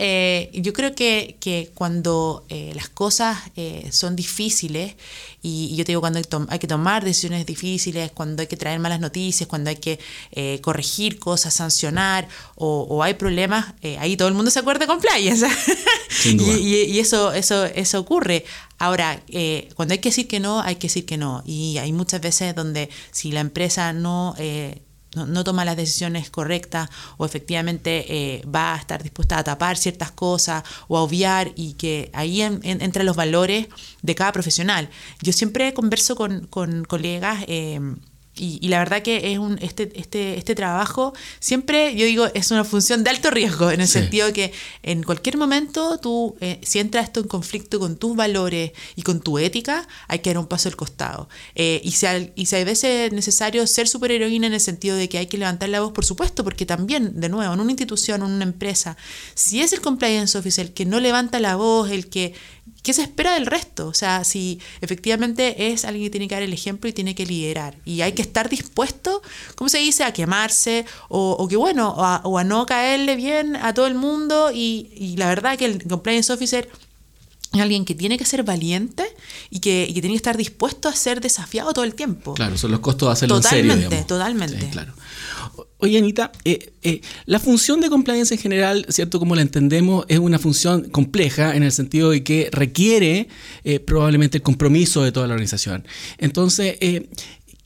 yo 0.53 0.73
creo 0.73 0.95
que, 0.95 1.39
que 1.41 1.73
cuando 1.75 2.45
las 2.49 2.89
cosas 2.89 3.39
son 3.91 4.15
difíciles, 4.15 4.95
y, 5.43 5.75
yo 5.75 5.85
te 5.85 5.93
digo, 5.93 6.01
cuando 6.03 6.21
hay, 6.49 6.59
que 6.59 6.69
tomar 6.69 7.05
decisiones 7.05 7.47
difíciles, 7.47 8.13
cuando 8.13 8.43
hay 8.43 8.47
que 8.47 8.57
traer 8.57 8.79
malas 8.79 9.01
noticias, 9.01 9.49
cuando 9.49 9.71
hay 9.71 9.77
que 9.77 9.99
corregir 10.63 11.19
cosas, 11.19 11.55
sancionar 11.55 11.80
o, 12.57 13.03
hay 13.03 13.15
problemas, 13.15 13.75
eh, 13.83 13.97
ahí 13.99 14.17
todo 14.17 14.29
el 14.29 14.35
mundo 14.35 14.51
se 14.51 14.59
acuerda 14.59 14.87
con 14.87 15.01
playas. 15.01 15.43
y, 16.25 16.43
y, 16.43 16.99
eso, 16.99 17.33
eso, 17.33 17.65
eso 17.65 18.01
ocurre. 18.01 18.45
Ahora, 18.79 19.23
eh, 19.29 19.69
cuando 19.75 19.93
hay 19.93 19.99
que 19.99 20.11
decir 20.11 20.29
que 20.29 20.41
no, 20.41 20.61
hay 20.61 20.77
que 20.77 20.89
decir 20.89 21.07
que 21.07 21.17
no. 21.17 21.43
Y 21.47 21.79
hay 21.79 21.93
muchas 21.93 22.21
veces 22.21 22.55
donde 22.55 22.89
si 23.11 23.33
la 23.33 23.41
empresa 23.41 23.93
no 23.93 24.35
no, 25.15 25.45
toma 25.45 25.65
las 25.65 25.77
decisiones 25.77 26.31
correctas 26.31 26.89
o 27.17 27.27
efectivamente 27.27 28.05
eh, 28.09 28.43
va 28.47 28.75
a 28.75 28.79
estar 28.79 29.03
dispuesta 29.03 29.39
a 29.39 29.45
tapar 29.45 29.77
ciertas 29.77 30.13
cosas 30.13 30.63
o 30.89 30.97
a 30.97 31.03
obviar 31.03 31.53
y 31.57 31.75
que 31.75 32.11
ahí 32.13 32.43
entran 32.43 33.07
los 33.07 33.17
valores 33.17 33.67
de 34.03 34.15
cada 34.15 34.33
profesional. 34.33 34.89
Yo 35.21 35.33
siempre 35.33 35.75
converso 35.75 36.15
con, 36.15 36.47
con 36.47 36.85
colegas 36.85 37.45
eh, 37.49 37.81
y, 38.41 38.69
la 38.69 38.79
verdad 38.79 39.03
que 39.03 39.33
es 39.33 39.39
un, 39.39 39.59
este, 39.61 39.91
este, 39.95 40.39
este 40.39 40.55
trabajo 40.55 41.13
siempre, 41.39 41.95
yo 41.95 42.07
digo, 42.07 42.27
es 42.35 42.51
una 42.51 42.65
función 42.65 43.05
de 43.05 43.11
alto 43.11 43.31
riesgo, 43.31 43.71
en 43.71 43.81
el 43.81 43.89
sentido 43.89 44.29
de 44.29 44.33
que 44.33 44.53
en 44.83 45.03
cualquier 45.03 45.37
momento 45.37 45.99
tú, 45.99 46.37
eh, 46.41 46.59
si 46.63 46.79
entra 46.79 47.01
esto 47.01 47.21
en 47.21 47.29
conflicto 47.29 47.79
con 47.79 47.97
tus 47.97 48.17
valores 48.17 48.73
y 48.97 49.03
con 49.03 49.21
tu 49.21 49.39
ética, 49.39 49.87
hay 50.09 50.21
que 50.21 50.31
dar 50.31 50.39
un 50.39 50.47
paso 50.47 50.69
al 50.69 50.77
costado. 50.77 51.29
Eh, 51.55 51.81
y, 51.85 51.93
si 51.93 52.07
hay, 52.07 52.33
y 52.35 52.47
si 52.47 52.57
hay 52.57 52.65
veces 52.65 53.13
necesario 53.13 53.67
ser 53.67 53.89
superheroína 53.89 54.47
en 54.47 54.55
el 54.55 54.61
sentido 54.61 54.97
de 54.97 55.09
que 55.09 55.19
hay 55.19 55.27
que 55.27 55.39
levantar 55.39 55.69
la 55.69 55.81
voz, 55.81 55.93
por 55.93 56.05
supuesto, 56.05 56.45
porque 56.45 56.67
también, 56.67 57.21
de 57.21 57.29
nuevo, 57.29 57.53
en 57.53 57.61
una 57.61 57.71
institución, 57.71 58.23
en 58.23 58.31
una 58.31 58.45
empresa, 58.45 58.97
si 59.35 59.61
es 59.61 59.73
el 59.73 59.81
compliance 59.81 60.39
officer 60.39 60.61
el 60.61 60.73
que 60.73 60.85
no 60.85 61.01
levanta 61.01 61.41
la 61.41 61.57
voz, 61.57 61.91
el 61.91 62.09
que 62.09 62.35
¿qué 62.83 62.93
se 62.93 63.03
espera 63.03 63.35
del 63.35 63.47
resto? 63.47 63.89
O 63.89 63.95
sea, 63.95 64.25
si 64.25 64.61
efectivamente 64.81 65.73
es 65.73 65.85
alguien 65.85 66.07
que 66.07 66.11
tiene 66.11 66.29
que 66.29 66.35
dar 66.35 66.43
el 66.43 66.53
ejemplo 66.53 66.89
y 66.89 66.93
tiene 66.93 67.15
que 67.15 67.27
liderar. 67.27 67.77
Y 67.85 68.01
hay 68.01 68.13
que 68.13 68.23
estar 68.23 68.49
dispuesto, 68.49 69.23
¿cómo 69.55 69.69
se 69.69 69.79
dice?, 69.79 70.05
a 70.05 70.13
quemarse 70.13 70.87
o, 71.09 71.47
que, 71.49 71.57
bueno, 71.57 71.91
o 71.91 72.39
a, 72.39 72.45
no 72.45 72.67
caerle 72.67 73.17
bien 73.17 73.57
a 73.57 73.75
todo 73.75 73.87
el 73.87 73.95
mundo. 73.95 74.51
Y, 74.53 75.15
la 75.17 75.29
verdad 75.29 75.59
que 75.59 75.67
el 75.67 75.87
compliance 75.87 76.33
officer 76.33 76.71
es 77.53 77.61
alguien 77.61 77.85
que 77.85 77.95
tiene 77.95 78.17
que 78.17 78.25
ser 78.25 78.45
valiente 78.45 79.05
y 79.51 79.61
que, 79.61 79.87
y 79.89 79.95
que, 79.95 80.01
tiene 80.01 80.15
que 80.15 80.19
estar 80.19 80.37
dispuesto 80.37 80.89
a 80.89 80.95
ser 80.95 81.21
desafiado 81.21 81.73
todo 81.73 81.85
el 81.85 81.95
tiempo. 81.95 82.35
Claro, 82.35 82.57
son 82.57 82.71
los 82.71 82.81
costos 82.81 83.09
de 83.09 83.13
hacerlo 83.13 83.37
en 83.37 83.43
serio. 83.43 83.73
Totalmente, 83.73 84.05
totalmente. 84.05 84.71
claro. 84.71 84.95
Oye, 85.83 85.97
Anita, 85.97 86.31
eh, 86.45 86.73
eh, 86.83 87.01
la 87.25 87.39
función 87.39 87.81
de 87.81 87.89
compliance 87.89 88.35
en 88.35 88.41
general, 88.41 88.85
¿cierto? 88.91 89.19
Como 89.19 89.35
la 89.35 89.41
entendemos, 89.41 90.05
es 90.09 90.19
una 90.19 90.39
función 90.39 90.91
compleja 90.91 91.57
en 91.57 91.63
el 91.63 91.73
sentido 91.73 92.11
de 92.11 92.23
que 92.23 92.51
requiere 92.53 93.29
eh, 93.65 93.81
probablemente 93.81 94.39
el 94.39 94.43
compromiso 94.43 95.03
de 95.03 95.13
toda 95.13 95.27
la 95.27 95.35
organización. 95.35 95.87
Entonces, 96.19 96.77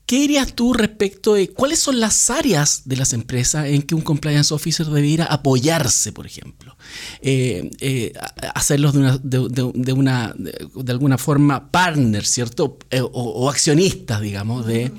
¿Qué 0.07 0.19
dirías 0.19 0.53
tú 0.53 0.71
respecto 0.73 1.33
de 1.33 1.49
cuáles 1.49 1.79
son 1.79 1.99
las 1.99 2.29
áreas 2.29 2.83
de 2.85 2.95
las 2.95 3.11
empresas 3.13 3.65
en 3.65 3.81
que 3.81 3.95
un 3.95 4.01
compliance 4.01 4.53
officer 4.53 4.85
debiera 4.85 5.25
apoyarse, 5.25 6.11
por 6.11 6.27
ejemplo? 6.27 6.77
hacerlos 8.53 8.93
de 8.93 8.99
una, 8.99 9.17
de, 9.17 9.93
una, 9.93 10.35
de, 10.37 10.91
alguna 10.91 11.17
forma 11.17 11.71
partner, 11.71 12.23
¿cierto? 12.23 12.77
o, 13.01 13.05
o, 13.05 13.49
accionistas, 13.49 14.21
digamos, 14.21 14.67
de, 14.67 14.91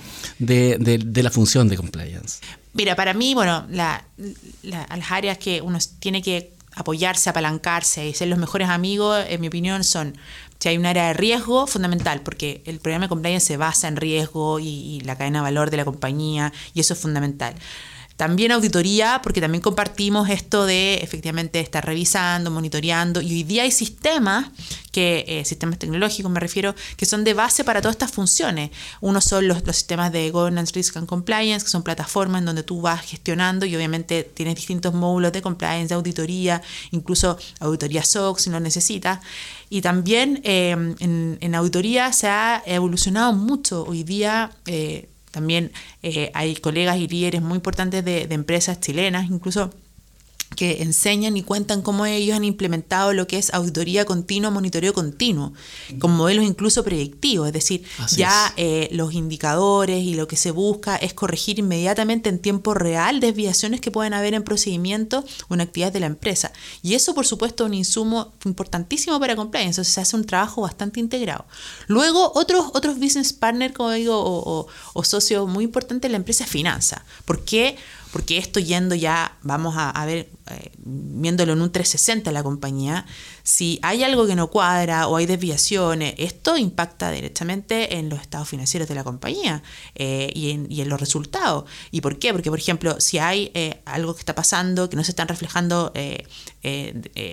la 1.15 1.31
función 1.31 1.69
de 1.69 1.77
compliance. 1.77 2.41
Mira, 2.77 2.95
para 2.95 3.15
mí, 3.15 3.33
bueno, 3.33 3.67
las 3.71 5.11
áreas 5.11 5.39
que 5.39 5.63
uno 5.63 5.79
tiene 5.99 6.21
que 6.21 6.53
apoyarse, 6.75 7.31
apalancarse 7.31 8.07
y 8.07 8.13
ser 8.13 8.29
los 8.29 8.39
mejores 8.39 8.69
amigos, 8.69 9.25
en 9.29 9.41
mi 9.41 9.49
opinión, 9.49 9.83
son 9.83 10.19
si 10.59 10.69
hay 10.69 10.77
un 10.77 10.85
área 10.85 11.07
de 11.09 11.15
riesgo, 11.15 11.67
fundamental, 11.67 12.21
porque 12.21 12.63
el 12.67 12.79
programa 12.81 13.07
de 13.07 13.09
compliance 13.09 13.47
se 13.47 13.57
basa 13.57 13.89
en 13.89 13.97
riesgo 13.97 14.59
y, 14.59 14.67
y 14.67 15.01
la 15.01 15.17
cadena 15.17 15.39
de 15.39 15.45
valor 15.45 15.71
de 15.71 15.79
la 15.79 15.87
compañía, 15.87 16.53
y 16.75 16.81
eso 16.81 16.93
es 16.93 17.01
fundamental. 17.01 17.55
También 18.17 18.51
auditoría, 18.53 19.21
porque 19.23 19.43
también 19.43 19.61
compartimos 19.61 20.31
esto 20.31 20.65
de 20.65 20.95
efectivamente 21.03 21.61
estar 21.61 21.85
revisando, 21.85 22.51
monitoreando, 22.51 23.21
y 23.21 23.31
hoy 23.31 23.43
día 23.43 23.65
hay 23.65 23.71
sistemas, 23.71 24.47
que, 24.91 25.25
eh, 25.29 25.45
sistemas 25.45 25.79
tecnológicos 25.79 26.33
me 26.33 26.41
refiero, 26.41 26.75
que 26.97 27.05
son 27.05 27.25
de 27.25 27.35
base 27.35 27.63
para 27.63 27.83
todas 27.83 27.95
estas 27.95 28.11
funciones. 28.11 28.71
Uno 29.03 29.21
son 29.21 29.47
los, 29.47 29.67
los 29.67 29.77
sistemas 29.77 30.13
de 30.13 30.31
Governance, 30.31 30.73
Risk 30.75 30.97
and 30.97 31.07
Compliance, 31.07 31.63
que 31.63 31.71
son 31.71 31.83
plataformas 31.83 32.41
en 32.41 32.47
donde 32.47 32.63
tú 32.63 32.81
vas 32.81 33.03
gestionando 33.03 33.67
y 33.67 33.77
obviamente 33.77 34.23
tienes 34.23 34.55
distintos 34.55 34.95
módulos 34.95 35.33
de 35.33 35.43
compliance, 35.43 35.89
de 35.89 35.95
auditoría, 35.95 36.63
incluso 36.93 37.37
auditoría 37.61 38.03
SOX 38.03 38.45
si 38.45 38.51
lo 38.51 38.61
necesitas. 38.61 39.21
Y 39.69 39.83
también 39.83 40.41
eh, 40.45 40.71
en, 40.71 41.37
en, 41.41 41.55
auditoría 41.55 42.13
se 42.13 42.29
ha 42.29 42.63
evolucionado 42.65 43.35
mucho. 43.35 43.85
Hoy 43.85 44.05
día... 44.05 44.53
Eh, 44.65 45.11
también 45.37 45.71
eh, 46.03 46.31
hay 46.33 46.57
colegas 46.57 46.97
y 46.97 47.09
líderes 47.09 47.43
muy 47.43 47.57
importantes 47.57 48.03
de, 48.03 48.27
de 48.27 48.35
empresas 48.35 48.81
chilenas, 48.81 49.29
incluso 49.31 49.71
que 50.55 50.83
enseñan 50.83 51.37
y 51.37 51.43
cuentan 51.43 51.83
cómo 51.83 52.07
ellos 52.07 52.37
han 52.37 52.45
implementado 52.45 53.13
lo 53.13 53.27
que 53.27 53.39
es 53.39 53.53
auditoría 53.53 54.05
continua, 54.05 54.51
monitoreo 54.51 54.95
continuo, 54.95 55.53
con 55.99 56.13
modelos 56.13 56.45
incluso 56.45 56.85
predictivos, 56.85 57.49
es 57.49 57.53
decir, 57.53 57.85
ya 58.13 58.53
eh, 58.57 58.89
los 58.93 59.13
indicadores 59.15 60.03
y 60.03 60.15
lo 60.15 60.29
que 60.29 60.37
se 60.37 60.51
busca 60.51 60.97
es 60.97 61.15
corregir 61.15 61.59
inmediatamente 61.59 62.29
en 62.29 62.39
tiempo 62.39 62.75
real 62.75 63.21
desviaciones 63.21 63.81
que 63.81 63.91
pueden 63.91 64.15
haber 64.15 64.35
en 64.35 64.45
procedimientos 64.45 65.25
o 65.49 65.55
en 65.55 65.61
actividades 65.61 65.95
de 65.95 66.01
la 66.01 66.07
empresa. 66.07 66.53
Y 66.83 66.95
eso, 66.95 67.15
por 67.15 67.27
supuesto, 67.27 67.65
es 67.65 67.69
un 67.69 67.75
insumo 67.75 68.33
importantísimo 68.45 69.19
para 69.21 69.37
compliance, 69.37 69.71
entonces 69.71 69.95
se 69.95 70.01
hace 70.01 70.17
un 70.17 70.25
trabajo 70.25 70.63
bastante 70.63 71.01
integrado. 71.01 71.47
Luego, 71.87 72.33
otros, 72.35 72.71
otros 72.75 72.99
business 72.99 73.33
partners, 73.33 73.75
como 73.75 73.91
digo, 73.91 74.17
o, 74.19 74.67
o, 74.95 75.05
socios 75.05 75.49
muy 75.49 75.65
importantes 75.65 76.09
de 76.09 76.13
la 76.13 76.17
empresa 76.17 76.45
es 76.45 76.51
finanza. 76.51 77.05
¿Por 77.25 77.45
qué? 77.45 77.77
Porque 78.17 78.39
esto 78.39 78.61
yendo 78.61 78.95
ya, 78.95 79.37
vamos 79.43 79.75
a, 79.77 80.07
ver, 80.07 80.31
eh, 80.51 80.73
viéndolo 80.79 81.53
en 81.53 81.61
un 81.61 81.71
360 81.71 82.33
la 82.33 82.43
compañía, 82.43 83.05
si 83.43 83.79
hay 83.83 84.05
algo 84.05 84.27
que 84.27 84.35
no 84.35 84.47
cuadra 84.47 85.07
o 85.07 85.17
hay 85.17 85.27
desviaciones, 85.27 86.15
esto 86.17 86.57
impacta 86.57 87.11
directamente 87.11 87.99
en 87.99 88.09
los 88.09 88.23
estados 88.23 88.49
financieros 88.49 88.89
de 88.89 88.95
la 88.95 89.05
compañía 89.05 89.63
eh, 89.97 90.33
y, 90.35 90.53
en, 90.81 90.89
los 90.89 90.99
resultados. 90.99 91.67
¿Y 91.91 92.01
por 92.01 92.19
qué? 92.19 92.33
Porque, 92.33 92.49
por 92.49 92.59
ejemplo, 92.59 92.99
si 93.01 93.19
hay 93.19 93.51
eh, 93.53 93.83
algo 93.85 94.15
que 94.15 94.21
está 94.21 94.35
pasando, 94.35 94.89
que 94.89 94.97
no 94.97 95.05
se 95.05 95.11
están 95.11 95.29
reflejando 95.29 95.93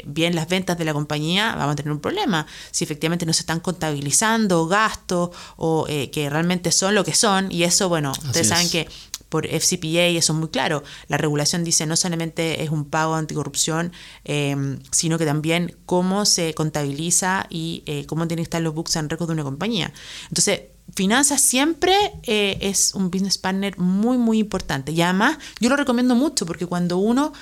bien 0.06 0.36
las 0.36 0.50
ventas 0.50 0.78
de 0.78 0.84
la 0.84 0.92
compañía, 0.92 1.56
vamos 1.56 1.74
a 1.74 1.76
tener 1.78 1.94
un 1.94 2.02
problema. 2.02 2.46
Si 2.72 2.84
efectivamente 2.84 3.26
no 3.26 3.32
se 3.32 3.44
están 3.44 3.62
contabilizando 3.62 4.68
gastos 4.68 5.30
o 5.56 5.86
que 5.86 6.30
realmente 6.30 6.74
son 6.74 6.94
lo 6.94 7.06
que 7.06 7.16
son, 7.16 7.50
y 7.54 7.64
eso, 7.64 7.88
bueno, 7.88 8.12
ustedes 8.12 8.50
saben 8.50 8.70
que 8.70 8.90
por 9.34 9.48
FCPA, 9.48 10.06
eso 10.16 10.34
es 10.34 10.38
muy 10.38 10.50
claro. 10.50 10.84
La 11.08 11.18
regulación 11.18 11.64
dice 11.64 11.88
no 11.88 11.96
solamente 11.96 12.62
es 12.62 12.70
un 12.70 12.86
pago 12.86 13.16
anticorrupción, 13.16 13.92
eh, 14.26 14.78
sino 14.92 15.18
que 15.18 15.26
también 15.26 15.76
cómo 15.88 16.26
se 16.26 16.54
contabiliza 16.54 17.48
y 17.50 17.82
eh, 17.88 18.06
cómo 18.06 18.28
tienen 18.28 18.44
que 18.44 18.50
estar 18.50 18.62
los 18.62 18.76
books 18.76 18.96
and 18.96 19.10
records 19.10 19.30
de 19.30 19.34
una 19.34 19.44
compañía. 19.44 19.92
Entonces, 20.30 20.62
finanzas 20.94 21.42
siempre 21.42 21.96
eh, 22.22 22.60
es 22.62 22.94
un 22.94 23.10
business 23.10 23.40
partner 23.40 23.76
muy, 23.80 24.20
muy 24.20 24.38
importante. 24.38 24.92
Y 24.92 25.02
además, 25.02 25.40
yo 25.60 25.68
lo 25.68 25.78
recomiendo 25.78 26.14
mucho 26.14 26.46
porque 26.46 26.68
cuando 26.68 26.98
uno 26.98 27.34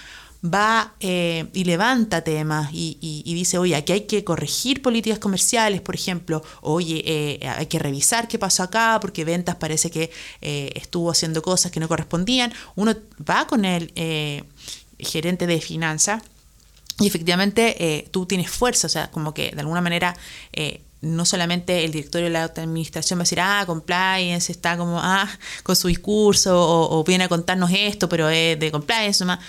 va 0.44 0.96
eh, 1.00 1.48
y 1.54 1.64
levanta 1.66 2.24
temas 2.24 2.70
y, 2.74 3.24
dice, 3.26 3.58
oye, 3.58 3.76
aquí 3.76 3.94
hay 3.94 4.02
que 4.02 4.24
corregir 4.24 4.82
políticas 4.82 5.20
comerciales, 5.20 5.82
por 5.82 5.96
ejemplo, 5.96 6.44
oye, 6.62 7.04
eh, 7.06 7.48
hay 7.48 7.68
que 7.68 7.80
revisar 7.80 8.28
qué 8.28 8.40
pasó 8.40 8.64
acá 8.64 8.98
porque 9.02 9.24
ventas 9.24 9.56
parece 9.56 9.92
que 9.92 10.12
estuvo 10.42 11.12
haciendo 11.12 11.42
cosas 11.42 11.72
que 11.72 11.80
no 11.80 11.88
correspondían, 11.88 12.52
uno 12.76 12.96
va 13.30 13.46
con 13.46 13.66
el 13.66 13.94
gerente 15.00 15.48
de 15.48 15.62
finanzas 15.62 16.24
y 17.00 17.08
efectivamente 17.08 18.08
tú 18.12 18.26
tienes 18.26 18.50
fuerza, 18.50 18.88
o 18.88 18.90
sea, 18.90 19.12
como 19.12 19.34
que 19.34 19.52
de 19.52 19.62
alguna 19.62 19.82
manera 19.82 20.16
no 21.02 21.26
solamente 21.26 21.84
el 21.84 21.92
directorio 21.92 22.28
de 22.28 22.34
la 22.34 22.44
administración 22.44 23.20
va 23.20 23.22
a 23.22 23.26
decir, 23.26 23.40
ah, 23.42 23.64
compliance, 23.66 24.52
está 24.52 24.78
como, 24.78 25.00
ah, 25.02 25.28
con 25.64 25.76
su 25.76 25.88
discurso, 25.88 26.56
o, 26.56 27.04
viene 27.04 27.24
a 27.24 27.28
contarnos 27.30 27.72
esto, 27.74 28.08
pero 28.08 28.30
es 28.30 28.60
de 28.60 28.72
compliance, 28.72 29.26
más. 29.26 29.40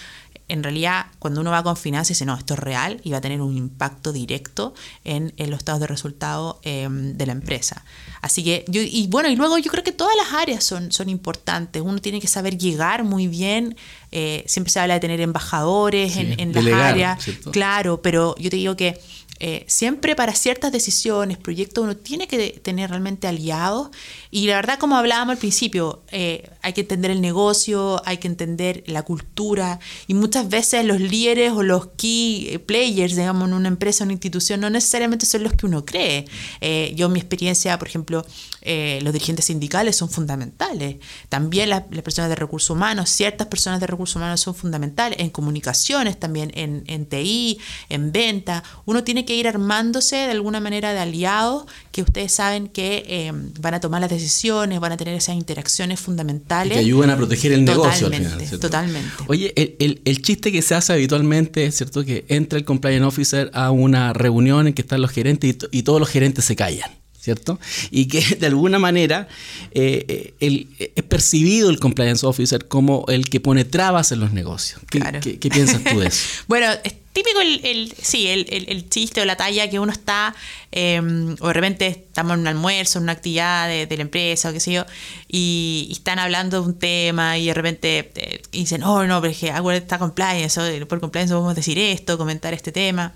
En 0.52 0.62
realidad, 0.62 1.06
cuando 1.18 1.40
uno 1.40 1.50
va 1.50 1.62
con 1.62 1.78
finanzas, 1.78 2.08
dice, 2.08 2.26
no, 2.26 2.36
esto 2.36 2.52
es 2.52 2.60
real 2.60 3.00
y 3.04 3.10
va 3.12 3.16
a 3.16 3.20
tener 3.22 3.40
un 3.40 3.56
impacto 3.56 4.12
directo 4.12 4.74
en, 5.02 5.32
los 5.38 5.60
estados 5.60 5.80
de 5.80 5.86
resultado 5.86 6.60
em, 6.62 7.16
de 7.16 7.24
la 7.24 7.32
empresa. 7.32 7.86
Así 8.20 8.44
que, 8.44 8.62
yo, 8.68 8.82
y 8.82 9.06
bueno, 9.08 9.30
y 9.30 9.36
luego 9.36 9.56
yo 9.56 9.70
creo 9.70 9.82
que 9.82 9.92
todas 9.92 10.14
las 10.14 10.34
áreas 10.34 10.62
son, 10.62 10.92
son 10.92 11.08
importantes. 11.08 11.80
Uno 11.80 12.02
tiene 12.02 12.20
que 12.20 12.26
saber 12.26 12.58
llegar 12.58 13.02
muy 13.02 13.28
bien. 13.28 13.76
Eh, 14.10 14.44
siempre 14.46 14.70
se 14.70 14.78
habla 14.78 14.92
de 14.92 15.00
tener 15.00 15.22
embajadores 15.22 16.18
en, 16.18 16.38
en 16.38 16.52
las 16.52 16.66
áreas. 16.74 17.24
Claro, 17.50 18.02
pero 18.02 18.34
yo 18.36 18.50
te 18.50 18.56
digo 18.56 18.76
que 18.76 19.00
eh, 19.44 19.64
siempre 19.66 20.14
para 20.14 20.36
ciertas 20.36 20.70
decisiones, 20.70 21.36
proyectos, 21.36 21.82
uno 21.82 21.96
tiene 21.96 22.28
que 22.28 22.60
tener 22.62 22.90
realmente 22.90 23.26
aliados. 23.26 23.88
Y 24.30 24.46
la 24.46 24.54
verdad, 24.54 24.78
como 24.78 24.96
hablábamos 24.96 25.32
al 25.32 25.38
principio, 25.38 26.04
eh, 26.12 26.48
hay 26.62 26.74
que 26.74 26.82
entender 26.82 27.10
el 27.10 27.20
negocio, 27.20 28.00
hay 28.06 28.18
que 28.18 28.28
entender 28.28 28.84
la 28.86 29.02
cultura. 29.02 29.80
Y 30.06 30.14
muchas 30.14 30.48
veces 30.48 30.84
los 30.84 31.00
líderes 31.00 31.50
o 31.50 31.64
los 31.64 31.88
key 31.96 32.56
players, 32.66 33.16
digamos, 33.16 33.48
en 33.48 33.54
una 33.54 33.66
empresa 33.66 34.04
o 34.04 34.06
una 34.06 34.12
institución, 34.12 34.60
no 34.60 34.70
necesariamente 34.70 35.26
son 35.26 35.42
los 35.42 35.54
que 35.54 35.66
uno 35.66 35.84
cree. 35.84 36.24
Eh, 36.60 36.92
yo, 36.94 37.06
en 37.06 37.12
mi 37.14 37.18
experiencia, 37.18 37.76
por 37.80 37.88
ejemplo, 37.88 38.24
los 38.64 39.12
dirigentes 39.12 39.46
sindicales 39.46 39.96
son 39.96 40.08
fundamentales. 40.08 40.98
También 41.28 41.68
las, 41.68 41.82
personas 42.04 42.28
de 42.28 42.36
recursos 42.36 42.70
humanos, 42.70 43.10
ciertas 43.10 43.48
personas 43.48 43.80
de 43.80 43.88
recursos 43.88 44.14
humanos 44.14 44.40
son 44.40 44.54
fundamentales. 44.54 45.18
En 45.18 45.30
comunicaciones 45.30 46.16
también, 46.20 46.52
en, 46.54 46.84
en 46.86 47.06
TI, 47.06 47.58
en 47.88 48.12
venta. 48.12 48.62
Uno 48.84 49.02
tiene 49.02 49.24
que 49.24 49.31
ir 49.34 49.48
armándose 49.48 50.16
de 50.16 50.30
alguna 50.30 50.60
manera 50.60 50.92
de 50.92 51.00
aliados 51.00 51.64
que 51.90 52.02
ustedes 52.02 52.32
saben 52.32 52.68
que 52.68 53.04
eh, 53.06 53.32
van 53.60 53.74
a 53.74 53.80
tomar 53.80 54.00
las 54.00 54.10
decisiones, 54.10 54.80
van 54.80 54.92
a 54.92 54.96
tener 54.96 55.14
esas 55.14 55.36
interacciones 55.36 56.00
fundamentales. 56.00 56.74
que 56.74 56.80
ayudan 56.80 57.10
a 57.10 57.16
proteger 57.16 57.52
el 57.52 57.64
negocio 57.64 58.06
al 58.06 58.14
final. 58.14 58.60
Totalmente. 58.60 59.10
Oye, 59.28 59.52
el, 59.56 60.22
chiste 60.22 60.52
que 60.52 60.62
se 60.62 60.74
hace 60.74 60.92
habitualmente 60.92 61.66
es 61.66 61.76
cierto 61.76 62.04
que 62.04 62.24
entra 62.28 62.58
el 62.58 62.64
compliance 62.64 63.04
officer 63.04 63.50
a 63.54 63.70
una 63.70 64.12
reunión 64.12 64.68
en 64.68 64.74
que 64.74 64.82
están 64.82 65.00
los 65.00 65.10
gerentes 65.10 65.56
y, 65.70 65.82
todos 65.82 66.00
los 66.00 66.08
gerentes 66.08 66.44
se 66.44 66.56
callan. 66.56 67.01
¿Cierto? 67.22 67.60
Y 67.90 68.06
que 68.06 68.20
de 68.40 68.46
alguna 68.46 68.78
manera 68.78 69.28
eh, 69.70 70.34
eh, 70.40 70.90
es 70.96 71.04
percibido 71.04 71.70
el 71.70 71.78
compliance 71.78 72.26
officer 72.26 72.66
como 72.66 73.04
el 73.08 73.28
que 73.28 73.38
pone 73.38 73.64
trabas 73.64 74.10
en 74.10 74.18
los 74.20 74.32
negocios. 74.32 74.80
¿Qué, 74.90 75.38
¿qué, 75.38 75.48
piensas 75.48 75.82
tú 75.84 76.00
de 76.00 76.06
eso? 76.08 76.42
bueno, 76.48 76.66
típico 77.12 77.40
el, 77.40 77.94
sí, 78.00 78.26
el, 78.26 78.88
chiste 78.88 79.20
o 79.20 79.24
la 79.24 79.36
talla 79.36 79.70
que 79.70 79.78
uno 79.78 79.92
está, 79.92 80.34
em, 80.72 81.36
o 81.38 81.46
de 81.46 81.52
repente 81.52 81.86
estamos 81.86 82.34
en 82.34 82.40
un 82.40 82.46
almuerzo, 82.48 82.98
en 82.98 83.04
una 83.04 83.12
actividad 83.12 83.68
de, 83.68 83.96
la 83.96 84.02
empresa 84.02 84.50
o 84.50 84.52
qué 84.52 84.58
sé 84.58 84.72
yo, 84.72 84.84
y, 85.28 85.88
están 85.92 86.18
hablando 86.18 86.60
de 86.60 86.66
un 86.66 86.78
tema 86.78 87.38
y 87.38 87.46
de 87.46 87.54
repente 87.54 88.10
eh, 88.16 88.42
dicen, 88.50 88.82
oh 88.82 89.06
no, 89.06 89.20
pero 89.20 89.30
es 89.30 89.38
que 89.38 89.50
hago 89.50 89.70
esta 89.70 89.98
compliance, 89.98 90.60
o 90.60 90.88
por 90.88 90.98
compliance 90.98 91.32
podemos 91.32 91.54
decir 91.54 91.78
esto, 91.78 92.18
comentar 92.18 92.52
este 92.52 92.72
tema. 92.72 93.12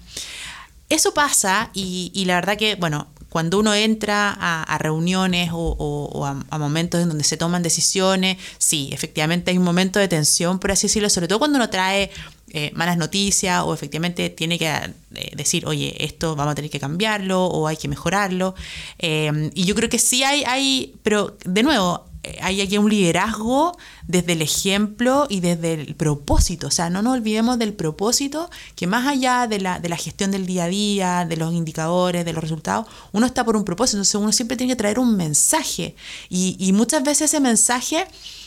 Eso 0.89 1.13
pasa 1.13 1.71
y, 1.75 2.13
y 2.15 2.27
la 2.27 2.37
verdad 2.37 2.57
que, 2.57 2.77
bueno, 2.77 3.09
cuando 3.37 3.59
uno 3.59 3.75
entra 3.75 4.35
a, 4.41 4.79
reuniones 4.79 5.51
o, 5.53 6.25
a, 6.25 6.59
momentos 6.59 7.03
en 7.03 7.09
donde 7.09 7.23
se 7.23 7.37
toman 7.37 7.63
decisiones, 7.63 8.39
sí, 8.57 8.89
efectivamente 8.95 9.51
hay 9.51 9.59
un 9.59 9.63
momento 9.63 9.99
de 9.99 10.09
tensión, 10.09 10.59
por 10.59 10.71
así 10.71 10.87
decirlo, 10.87 11.11
sobre 11.11 11.29
todo 11.29 11.39
cuando 11.39 11.57
uno 11.57 11.69
trae 11.69 12.11
eh, 12.55 12.71
malas 12.75 12.97
noticias 12.97 13.63
o 13.63 13.75
efectivamente 13.75 14.31
tiene 14.31 14.59
que 14.59 14.69
eh, 14.69 15.33
decir, 15.37 15.67
oye, 15.67 16.03
esto 16.03 16.35
vamos 16.35 16.53
a 16.53 16.55
tener 16.55 16.71
que 16.71 16.81
cambiarlo 16.81 17.45
o 17.45 17.67
hay 17.67 17.77
que 17.77 17.89
mejorarlo. 17.89 18.55
Eh, 18.99 19.51
y 19.53 19.67
yo 19.67 19.75
creo 19.75 19.91
que 19.91 19.99
sí 19.99 20.23
hay, 20.23 20.43
hay, 20.45 20.95
pero 21.03 21.37
de 21.45 21.63
nuevo, 21.63 22.06
hay 22.41 22.61
aquí 22.61 22.79
un 22.79 22.91
liderazgo 22.91 23.77
desde 24.07 24.33
el 24.33 24.43
ejemplo 24.43 25.27
y 25.29 25.41
desde 25.41 25.75
el 25.75 25.95
propósito. 25.95 26.69
O 26.69 26.71
sea, 26.71 26.91
no 26.91 27.03
nos 27.03 27.15
olvidemos 27.15 27.59
del 27.59 27.73
propósito, 27.73 28.51
que 28.75 28.87
más 28.87 29.07
allá 29.07 29.47
de 29.47 29.61
la, 29.61 29.81
de 29.81 29.89
la 29.89 29.97
gestión 29.97 30.31
del 30.31 30.47
día 30.47 30.65
a 30.65 30.69
día, 30.69 31.25
de 31.25 31.37
los 31.37 31.53
indicadores, 31.55 32.25
de 32.25 32.33
los 32.33 32.43
resultados, 32.43 32.87
uno 33.13 33.27
está 33.27 33.45
por 33.45 33.57
un 33.57 33.65
propósito. 33.65 33.99
Entonces 33.99 34.15
uno 34.17 34.33
siempre 34.33 34.57
tiene 34.57 34.73
que 34.73 34.77
traer 34.77 34.99
un 34.99 35.17
mensaje. 35.17 35.97
Y, 36.29 36.57
y 36.59 36.73
muchas 36.73 37.03
veces 37.03 37.31
ese 37.33 37.41
mensaje 37.41 38.07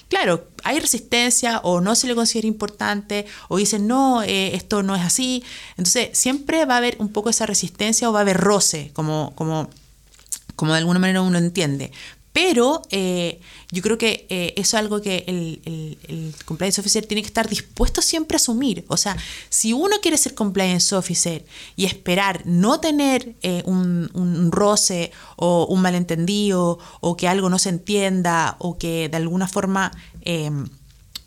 claro, 0.10 0.48
hay 0.64 0.80
resistencia 0.80 1.60
o 1.60 1.80
no 1.80 1.96
se 1.96 2.08
le 2.08 2.16
considera 2.16 2.48
importante 2.48 3.26
o 3.48 3.58
dicen, 3.58 3.88
no, 3.88 4.22
eh, 4.24 4.56
esto 4.56 4.84
no 4.84 4.96
es 4.96 5.04
así. 5.04 5.44
Entonces, 5.78 6.18
siempre 6.18 6.66
va 6.66 6.74
a 6.76 6.78
haber 6.78 6.98
un 7.00 7.10
poco 7.10 7.30
esa 7.30 7.46
resistencia 7.46 8.10
o 8.10 8.12
va 8.12 8.20
a 8.20 8.22
haber 8.24 8.38
roce, 8.38 8.92
como, 8.94 9.32
como, 9.36 9.70
como 10.56 10.74
de 10.74 10.80
alguna 10.80 11.00
manera 11.00 11.22
uno 11.22 11.38
entiende. 11.38 11.92
Pero 12.42 12.84
eh, 12.90 13.42
yo 13.70 13.82
creo 13.82 13.98
que 13.98 14.26
eh, 14.30 14.54
eso 14.56 14.78
es 14.78 14.82
algo 14.82 15.02
que 15.02 15.26
el, 15.28 16.38
compliance 16.46 16.80
officer 16.80 17.06
tiene 17.06 17.22
que 17.22 17.28
estar 17.28 17.50
dispuesto 17.50 18.02
siempre 18.02 18.36
a 18.36 18.38
asumir. 18.38 18.86
O 18.88 18.96
sea, 18.96 19.18
si 19.50 19.74
uno 19.74 19.98
quiere 20.02 20.16
ser 20.16 20.36
compliance 20.36 20.96
officer 20.96 21.46
y 21.76 21.84
esperar 21.84 22.44
no 22.46 22.80
tener 22.80 23.36
eh, 23.42 23.62
un, 23.66 24.50
roce 24.54 25.12
o 25.36 25.66
un 25.66 25.82
malentendido 25.82 26.80
o 27.02 27.18
que 27.18 27.28
algo 27.28 27.50
no 27.50 27.60
se 27.60 27.70
entienda 27.70 28.56
o 28.60 28.78
que 28.78 29.10
de 29.10 29.18
alguna 29.18 29.50
forma 29.50 29.92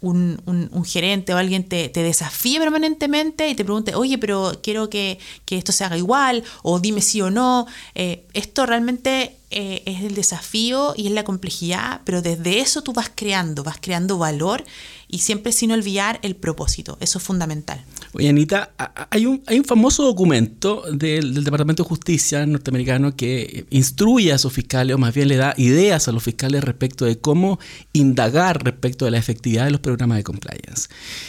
un, 0.02 0.84
gerente 0.84 1.32
o 1.32 1.38
alguien 1.38 1.64
te, 1.64 1.88
desafíe 1.88 2.58
permanentemente 2.58 3.48
y 3.48 3.54
te 3.54 3.64
pregunte, 3.64 3.94
oye, 3.94 4.18
pero 4.18 4.60
quiero 4.62 4.90
que, 4.90 5.18
esto 5.48 5.72
se 5.72 5.84
haga 5.84 5.96
igual, 5.96 6.42
o 6.62 6.80
dime 6.80 7.00
sí 7.00 7.20
o 7.20 7.30
no. 7.30 7.66
Eh, 7.94 8.26
esto 8.34 8.66
realmente 8.66 9.36
eh, 9.50 9.82
es 9.86 10.02
el 10.02 10.14
desafío 10.14 10.94
y 10.96 11.06
es 11.06 11.12
la 11.12 11.24
complejidad, 11.24 12.00
pero 12.04 12.22
desde 12.22 12.60
eso 12.60 12.82
tú 12.82 12.92
vas 12.92 13.10
creando, 13.14 13.62
vas 13.62 13.78
creando 13.80 14.18
valor 14.18 14.64
y 15.08 15.18
siempre 15.18 15.52
sin 15.52 15.72
olvidar 15.72 16.18
el 16.22 16.36
propósito. 16.36 16.96
Eso 17.00 17.18
es 17.18 17.24
fundamental. 17.24 17.84
Oye, 18.14 18.28
Anita, 18.28 18.74
hay 19.08 19.24
un, 19.24 19.42
famoso 19.64 20.04
documento 20.04 20.84
del, 20.92 21.44
Departamento 21.44 21.82
de 21.82 21.88
Justicia 21.88 22.44
norteamericano 22.44 23.16
que 23.16 23.64
instruye 23.70 24.32
a 24.32 24.38
sus 24.38 24.52
fiscales, 24.52 24.94
o 24.94 24.98
más 24.98 25.14
bien 25.14 25.28
le 25.28 25.36
da 25.36 25.54
ideas 25.56 26.08
a 26.08 26.12
los 26.12 26.22
fiscales 26.22 26.62
respecto 26.62 27.06
de 27.06 27.18
cómo 27.18 27.58
indagar 27.94 28.62
respecto 28.62 29.06
de 29.06 29.12
la 29.12 29.18
efectividad 29.18 29.64
de 29.64 29.70
los 29.70 29.80
programas 29.80 30.18
de 30.18 30.24
compliance. 30.24 30.88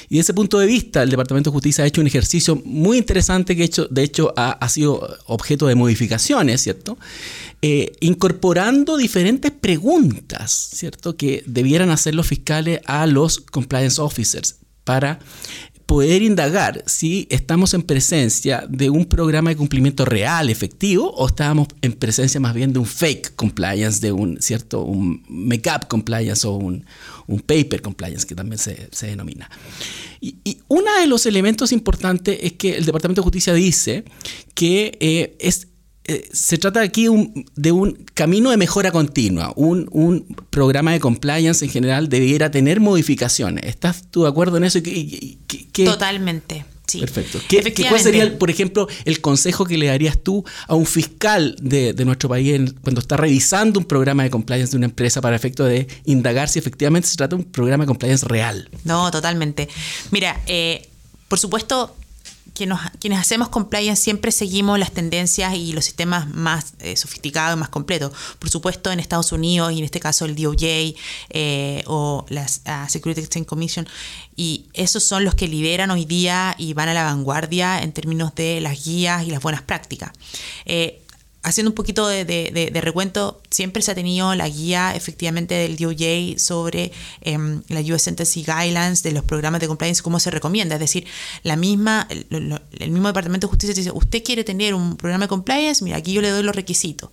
Y 0.10 0.18
desde 0.18 0.20
ese 0.20 0.34
punto 0.34 0.60
de 0.60 0.68
vista, 0.68 1.04
el 1.04 1.10
Departamento 1.10 1.52
de 1.52 1.54
Justicia 1.54 1.86
ha 1.86 1.88
hecho 1.88 2.02
un 2.02 2.08
ejercicio 2.08 2.62
muy 2.66 2.98
interesante 2.98 3.56
que 3.56 3.70
de 3.90 4.04
hecho 4.04 4.34
ha, 4.36 4.52
ha 4.52 4.68
sido 4.68 5.18
objeto 5.28 5.68
de 5.68 5.76
modificaciones, 5.76 6.62
¿cierto? 6.62 6.98
Eh, 7.62 7.94
incorporando 8.02 8.98
diferentes 8.98 9.52
preguntas, 9.52 10.52
¿cierto? 10.74 11.16
Que 11.16 11.44
debieran 11.46 11.92
hacer 11.92 12.14
los 12.14 12.28
fiscales 12.28 12.82
a 12.88 13.08
los 13.08 13.40
compliance 13.40 14.02
officers 14.02 14.58
para 14.84 15.20
poder 15.94 16.24
indagar 16.24 16.84
si 16.88 17.28
estamos 17.30 17.76
en 17.76 17.84
presencia 17.84 18.66
de 18.68 18.90
un 18.90 19.06
programa 19.06 19.52
de 19.52 19.56
cumplimiento 19.56 20.06
real, 20.06 20.50
efectivo, 20.50 21.14
o 21.14 21.28
estamos 21.28 21.68
en 21.84 21.94
presencia 21.94 22.40
más 22.40 22.56
bien 22.56 22.74
de 22.74 22.80
un 22.80 22.88
fake 22.88 23.36
compliance, 23.36 24.00
de 24.00 24.12
un 24.12 24.42
cierto 24.42 24.82
un 24.82 25.24
make-up 25.30 25.88
compliance 25.88 26.48
o 26.48 26.54
un, 26.54 26.84
paper 27.46 27.84
compliance, 27.84 28.26
que 28.26 28.34
también 28.34 28.58
se, 28.58 28.90
denomina. 29.06 29.48
Y, 30.20 30.36
uno 30.68 30.90
de 31.00 31.06
los 31.06 31.28
elementos 31.28 31.72
importantes 31.72 32.40
es 32.42 32.54
que 32.54 32.76
el 32.76 32.86
Departamento 32.86 33.22
de 33.22 33.26
Justicia 33.26 33.54
dice 33.54 34.04
que 34.56 34.98
eh, 35.00 35.38
es 35.40 35.68
eh, 36.06 36.30
se 36.34 36.58
trata 36.58 36.82
aquí 36.82 37.08
de 37.56 37.72
un 37.72 37.94
camino 38.14 38.52
de 38.52 38.58
mejora 38.58 38.92
continua. 38.92 39.54
Un, 39.56 40.26
programa 40.50 40.92
de 40.92 41.00
compliance 41.00 41.64
en 41.64 41.72
general 41.72 42.10
debiera 42.10 42.52
tener 42.52 42.80
modificaciones. 42.80 43.66
¿Estás 43.66 44.04
tú 44.12 44.24
de 44.24 44.30
acuerdo 44.30 44.58
en 44.58 44.66
eso? 44.66 44.80
Totalmente. 45.86 46.66
Sí. 46.86 47.00
Perfecto. 47.00 47.40
¿Qué, 47.48 47.74
¿Cuál 47.88 48.02
sería, 48.02 48.38
por 48.38 48.52
ejemplo, 48.52 48.88
el 49.06 49.22
consejo 49.22 49.66
que 49.66 49.78
le 49.78 49.88
darías 49.88 50.22
tú 50.22 50.44
a 50.68 50.76
un 50.76 50.86
fiscal 50.86 51.56
de, 51.62 51.94
nuestro 52.06 52.28
país 52.28 52.74
cuando 52.82 53.00
está 53.00 53.16
revisando 53.16 53.80
un 53.80 53.86
programa 53.86 54.24
de 54.24 54.30
compliance 54.30 54.72
de 54.72 54.78
una 54.78 54.88
empresa 54.88 55.22
para 55.22 55.36
efecto 55.36 55.64
de 55.64 55.88
indagar 56.04 56.50
si 56.50 56.60
efectivamente 56.60 57.08
se 57.08 57.16
trata 57.16 57.38
de 57.38 57.44
un 57.44 57.50
programa 57.50 57.86
de 57.86 57.88
compliance 57.88 58.26
real? 58.28 58.70
No, 58.84 59.10
totalmente. 59.10 59.70
Mira, 60.12 60.42
eh, 60.46 60.88
por 61.30 61.40
supuesto, 61.40 61.96
quienes 62.54 63.20
hacemos 63.20 63.50
compliance 63.50 64.02
siempre 64.02 64.32
seguimos 64.32 64.78
las 64.80 64.92
tendencias 64.92 65.56
y 65.56 65.74
los 65.74 65.86
sistemas 65.86 66.28
más 66.30 66.74
eh, 66.80 66.96
sofisticados 66.96 67.58
y 67.58 67.60
más 67.60 67.70
completos. 67.70 68.12
Por 68.40 68.50
supuesto, 68.50 68.92
en 68.92 69.00
Estados 69.00 69.32
Unidos 69.32 69.72
y 69.74 69.80
en 69.80 69.86
este 69.86 70.00
caso 70.00 70.26
el 70.26 70.36
DOJ 70.36 70.96
eh, 71.30 71.84
o 71.88 72.26
la 72.30 72.44
uh, 72.44 72.90
Security 72.90 73.22
Exchange 73.22 73.48
Commission, 73.48 73.88
y 74.36 74.68
esos 74.74 75.04
son 75.04 75.24
los 75.24 75.36
que 75.36 75.48
lideran 75.48 75.92
hoy 75.92 76.06
día 76.06 76.56
y 76.58 76.74
van 76.74 76.90
a 76.90 76.94
la 76.94 77.04
vanguardia 77.04 77.82
en 77.82 77.92
términos 77.92 78.34
de 78.36 78.62
las 78.62 78.84
guías 78.84 79.24
y 79.24 79.32
las 79.32 79.42
buenas 79.42 79.62
prácticas. 79.62 80.12
Eh, 80.66 81.03
haciendo 81.44 81.72
un 81.72 81.76
poquito 81.76 82.08
de, 82.08 82.80
recuento, 82.82 83.42
siempre 83.52 83.82
se 83.82 83.92
ha 83.92 83.96
tenido 83.96 84.34
la 84.34 84.48
guía 84.48 84.96
efectivamente 84.96 85.54
del 85.54 85.76
DOJ 85.76 86.40
sobre 86.40 86.92
em, 87.22 87.62
la 87.68 87.82
US 87.82 88.02
Sentencing 88.02 88.46
Guidelines 88.46 89.04
de 89.04 89.12
los 89.12 89.24
programas 89.24 89.62
de 89.62 89.68
compliance, 89.68 90.02
cómo 90.02 90.20
se 90.20 90.32
recomienda. 90.32 90.76
Es 90.76 90.82
decir, 90.82 91.06
la 91.44 91.56
misma, 91.56 92.08
el, 92.10 92.92
mismo 92.92 93.08
Departamento 93.08 93.48
de 93.48 93.52
Justicia 93.52 93.76
dice, 93.76 93.92
usted 93.94 94.24
quiere 94.24 94.44
tener 94.44 94.74
un 94.74 94.96
programa 94.96 95.26
de 95.26 95.30
compliance, 95.30 95.84
mira, 95.84 95.98
aquí 95.98 96.14
yo 96.14 96.22
le 96.22 96.30
doy 96.30 96.44
los 96.44 96.56
requisitos. 96.56 97.10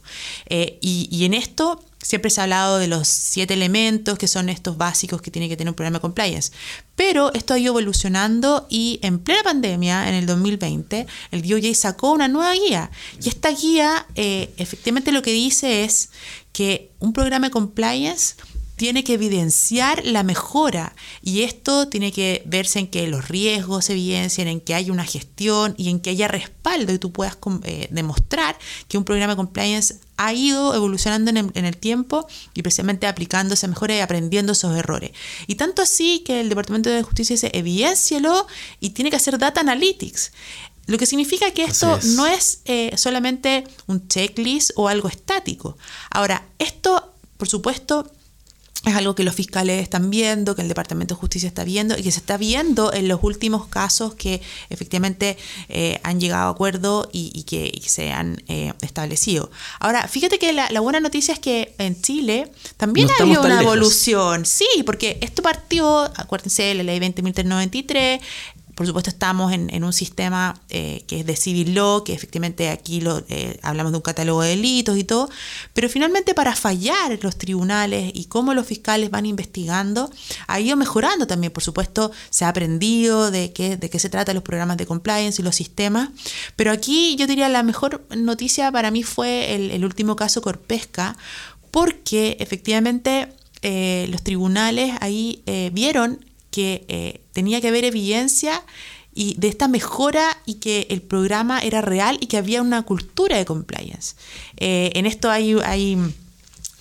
Eh, 0.46 0.78
y, 0.80 1.08
y 1.10 1.24
en 1.24 1.34
esto 1.34 1.82
Siempre 2.02 2.30
se 2.30 2.40
ha 2.40 2.44
hablado 2.44 2.78
de 2.78 2.88
los 2.88 3.08
siete 3.08 3.54
elementos 3.54 4.18
que 4.18 4.26
son 4.26 4.48
estos 4.48 4.76
básicos 4.76 5.20
que 5.20 5.30
tiene 5.30 5.48
que 5.48 5.56
tener 5.56 5.70
un 5.70 5.74
programa 5.74 5.98
de 5.98 6.02
compliance. 6.02 6.52
Pero 6.96 7.32
esto 7.34 7.54
ha 7.54 7.58
ido 7.58 7.72
evolucionando 7.72 8.66
y 8.70 9.00
en 9.02 9.18
plena 9.18 9.42
pandemia, 9.42 10.08
en 10.08 10.14
el 10.14 10.26
2020, 10.26 11.06
el 11.30 11.42
DOJ 11.42 11.74
sacó 11.74 12.12
una 12.12 12.28
nueva 12.28 12.54
guía. 12.54 12.90
Y 13.22 13.28
esta 13.28 13.50
guía 13.50 14.06
eh, 14.14 14.52
efectivamente 14.56 15.12
lo 15.12 15.22
que 15.22 15.32
dice 15.32 15.84
es 15.84 16.10
que 16.52 16.90
un 17.00 17.12
programa 17.12 17.48
de 17.48 17.52
compliance 17.52 18.34
tiene 18.80 19.04
que 19.04 19.12
evidenciar 19.12 20.06
la 20.06 20.22
mejora 20.22 20.94
y 21.20 21.42
esto 21.42 21.88
tiene 21.88 22.12
que 22.12 22.42
verse 22.46 22.78
en 22.78 22.86
que 22.86 23.06
los 23.08 23.28
riesgos 23.28 23.84
se 23.84 23.92
evidencien, 23.92 24.48
en 24.48 24.58
que 24.58 24.74
haya 24.74 24.90
una 24.90 25.04
gestión 25.04 25.74
y 25.76 25.90
en 25.90 26.00
que 26.00 26.08
haya 26.08 26.28
respaldo 26.28 26.90
y 26.90 26.98
tú 26.98 27.12
puedas 27.12 27.36
eh, 27.64 27.88
demostrar 27.90 28.58
que 28.88 28.96
un 28.96 29.04
programa 29.04 29.34
de 29.34 29.36
compliance 29.36 29.96
ha 30.20 30.34
ido 30.34 30.74
evolucionando 30.74 31.30
en 31.30 31.64
el, 31.64 31.76
tiempo 31.78 32.26
y 32.52 32.60
precisamente 32.60 33.06
aplicando 33.06 33.54
esa 33.54 33.66
mejora 33.68 33.96
y 33.96 34.00
aprendiendo 34.00 34.52
esos 34.52 34.76
errores. 34.76 35.12
Y 35.46 35.54
tanto 35.54 35.80
así 35.80 36.20
que 36.26 36.42
el 36.42 36.50
Departamento 36.50 36.90
de 36.90 37.02
Justicia 37.02 37.34
dice, 37.34 37.50
evidencialo 37.54 38.46
y 38.80 38.90
tiene 38.90 39.08
que 39.08 39.16
hacer 39.16 39.38
data 39.38 39.62
analytics. 39.62 40.32
Lo 40.86 40.98
que 40.98 41.06
significa 41.06 41.50
que 41.52 41.64
esto 41.64 41.98
no 42.02 42.26
es 42.26 42.60
eh, 42.66 42.92
solamente 42.98 43.64
un 43.86 44.08
checklist 44.08 44.72
o 44.76 44.88
algo 44.88 45.08
estático. 45.08 45.78
Ahora, 46.10 46.46
esto, 46.58 47.14
por 47.38 47.48
supuesto, 47.48 48.12
es 48.84 48.94
algo 48.94 49.14
que 49.14 49.24
los 49.24 49.34
fiscales 49.34 49.82
están 49.82 50.08
viendo, 50.08 50.56
que 50.56 50.62
el 50.62 50.68
Departamento 50.68 51.14
de 51.14 51.20
Justicia 51.20 51.46
está 51.46 51.64
viendo 51.64 51.98
y 51.98 52.02
que 52.02 52.10
se 52.10 52.18
está 52.18 52.38
viendo 52.38 52.92
en 52.94 53.08
los 53.08 53.20
últimos 53.22 53.66
casos 53.66 54.14
que 54.14 54.40
efectivamente 54.70 55.36
eh, 55.68 56.00
han 56.02 56.18
llegado 56.18 56.48
a 56.48 56.50
acuerdo 56.52 57.08
y, 57.12 57.42
que 57.42 57.78
se 57.84 58.10
han 58.10 58.42
eh, 58.48 58.72
establecido. 58.80 59.50
Ahora, 59.80 60.08
fíjate 60.08 60.38
que 60.38 60.52
la, 60.54 60.80
buena 60.80 61.00
noticia 61.00 61.34
es 61.34 61.40
que 61.40 61.74
en 61.76 62.00
Chile 62.00 62.50
también 62.78 63.08
ha 63.10 63.22
habido 63.22 63.42
una 63.42 63.60
evolución. 63.60 64.46
Sí, 64.46 64.66
porque 64.86 65.18
esto 65.20 65.42
partió, 65.42 66.04
acuérdense, 66.16 66.74
la 66.74 66.82
ley 66.82 66.98
20.393, 67.00 68.20
por 68.80 68.86
supuesto, 68.86 69.10
estamos 69.10 69.52
en, 69.52 69.84
un 69.84 69.92
sistema 69.92 70.58
eh, 70.70 71.04
que 71.06 71.20
es 71.20 71.26
de 71.26 71.36
civil 71.36 71.74
law, 71.74 72.02
que 72.02 72.14
efectivamente 72.14 72.70
aquí 72.70 73.02
eh, 73.28 73.60
hablamos 73.60 73.92
de 73.92 73.98
un 73.98 74.02
catálogo 74.02 74.40
de 74.40 74.48
delitos 74.48 74.96
y 74.96 75.04
todo, 75.04 75.28
pero 75.74 75.90
finalmente 75.90 76.32
para 76.34 76.56
fallar 76.56 77.18
los 77.20 77.36
tribunales 77.36 78.10
y 78.14 78.24
cómo 78.24 78.54
los 78.54 78.64
fiscales 78.64 79.10
van 79.10 79.26
investigando, 79.26 80.10
ha 80.46 80.60
ido 80.60 80.78
mejorando 80.78 81.26
también. 81.26 81.52
Por 81.52 81.62
supuesto, 81.62 82.10
se 82.30 82.46
ha 82.46 82.48
aprendido 82.48 83.30
de 83.30 83.52
qué, 83.52 83.78
se 83.98 84.08
trata 84.08 84.32
los 84.32 84.42
programas 84.42 84.78
de 84.78 84.86
compliance 84.86 85.42
y 85.42 85.44
los 85.44 85.56
sistemas, 85.56 86.08
pero 86.56 86.72
aquí 86.72 87.16
yo 87.16 87.26
diría 87.26 87.50
la 87.50 87.62
mejor 87.62 88.06
noticia 88.16 88.72
para 88.72 88.90
mí 88.90 89.02
fue 89.02 89.56
el, 89.56 89.84
último 89.84 90.16
caso 90.16 90.40
Corpesca, 90.40 91.18
porque 91.70 92.38
efectivamente 92.40 93.28
eh, 93.60 94.06
los 94.08 94.22
tribunales 94.22 94.96
ahí 95.02 95.42
vieron 95.70 96.24
que 96.50 97.20
tenía 97.40 97.62
que 97.62 97.68
haber 97.68 97.86
evidencia 97.86 98.62
y 99.14 99.34
de 99.38 99.48
esta 99.48 99.66
mejora 99.66 100.26
y 100.44 100.56
que 100.56 100.86
el 100.90 101.00
programa 101.00 101.58
era 101.60 101.80
real 101.80 102.18
y 102.20 102.26
que 102.26 102.36
había 102.36 102.60
una 102.60 102.82
cultura 102.82 103.38
de 103.38 103.46
compliance. 103.46 104.14
Eh, 104.58 104.90
en 104.94 105.06
esto 105.06 105.30
hay, 105.30 105.56
hay 105.64 105.96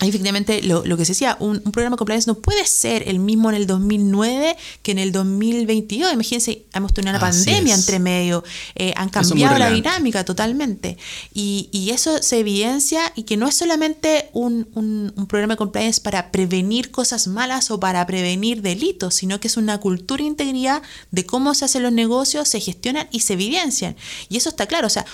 efectivamente 0.07 0.61
lo, 0.63 0.83
que 0.83 1.03
se 1.03 1.11
decía, 1.11 1.35
un, 1.39 1.59
programa 1.59 1.95
de 1.95 1.97
compliance 1.97 2.27
no 2.27 2.35
puede 2.35 2.65
ser 2.65 3.07
el 3.09 3.19
mismo 3.19 3.49
en 3.49 3.55
el 3.55 3.67
2009 3.67 4.55
que 4.81 4.91
en 4.91 4.99
el 4.99 5.11
2022. 5.11 6.13
Imagínense, 6.13 6.63
hemos 6.73 6.93
tenido 6.93 7.11
una 7.11 7.19
pandemia 7.19 7.75
entre 7.75 7.99
medio, 7.99 8.43
eh, 8.75 8.93
han 8.95 9.09
cambiado 9.09 9.57
la 9.57 9.69
dinámica 9.69 10.23
totalmente. 10.23 10.97
Y, 11.33 11.67
eso 11.89 12.21
se 12.21 12.37
evidencia 12.37 13.11
y 13.15 13.23
que 13.23 13.35
no 13.35 13.47
es 13.47 13.55
solamente 13.55 14.29
un, 14.33 14.67
un, 14.75 15.25
programa 15.25 15.55
de 15.55 15.57
compliance 15.57 15.99
para 15.99 16.31
prevenir 16.31 16.91
cosas 16.91 17.27
malas 17.27 17.71
o 17.71 17.79
para 17.79 18.05
prevenir 18.05 18.61
delitos, 18.61 19.15
sino 19.15 19.39
que 19.39 19.47
es 19.47 19.57
una 19.57 19.79
cultura 19.79 20.21
e 20.21 20.27
integridad 20.27 20.83
de 21.09 21.25
cómo 21.25 21.55
se 21.55 21.65
hacen 21.65 21.81
los 21.81 21.91
negocios, 21.91 22.47
se 22.47 22.59
gestionan 22.59 23.07
y 23.11 23.21
se 23.21 23.33
evidencian. 23.33 23.95
Y 24.29 24.37
eso 24.37 24.49
está 24.49 24.67
claro, 24.67 24.85
o 24.85 24.91
sea, 24.91 25.05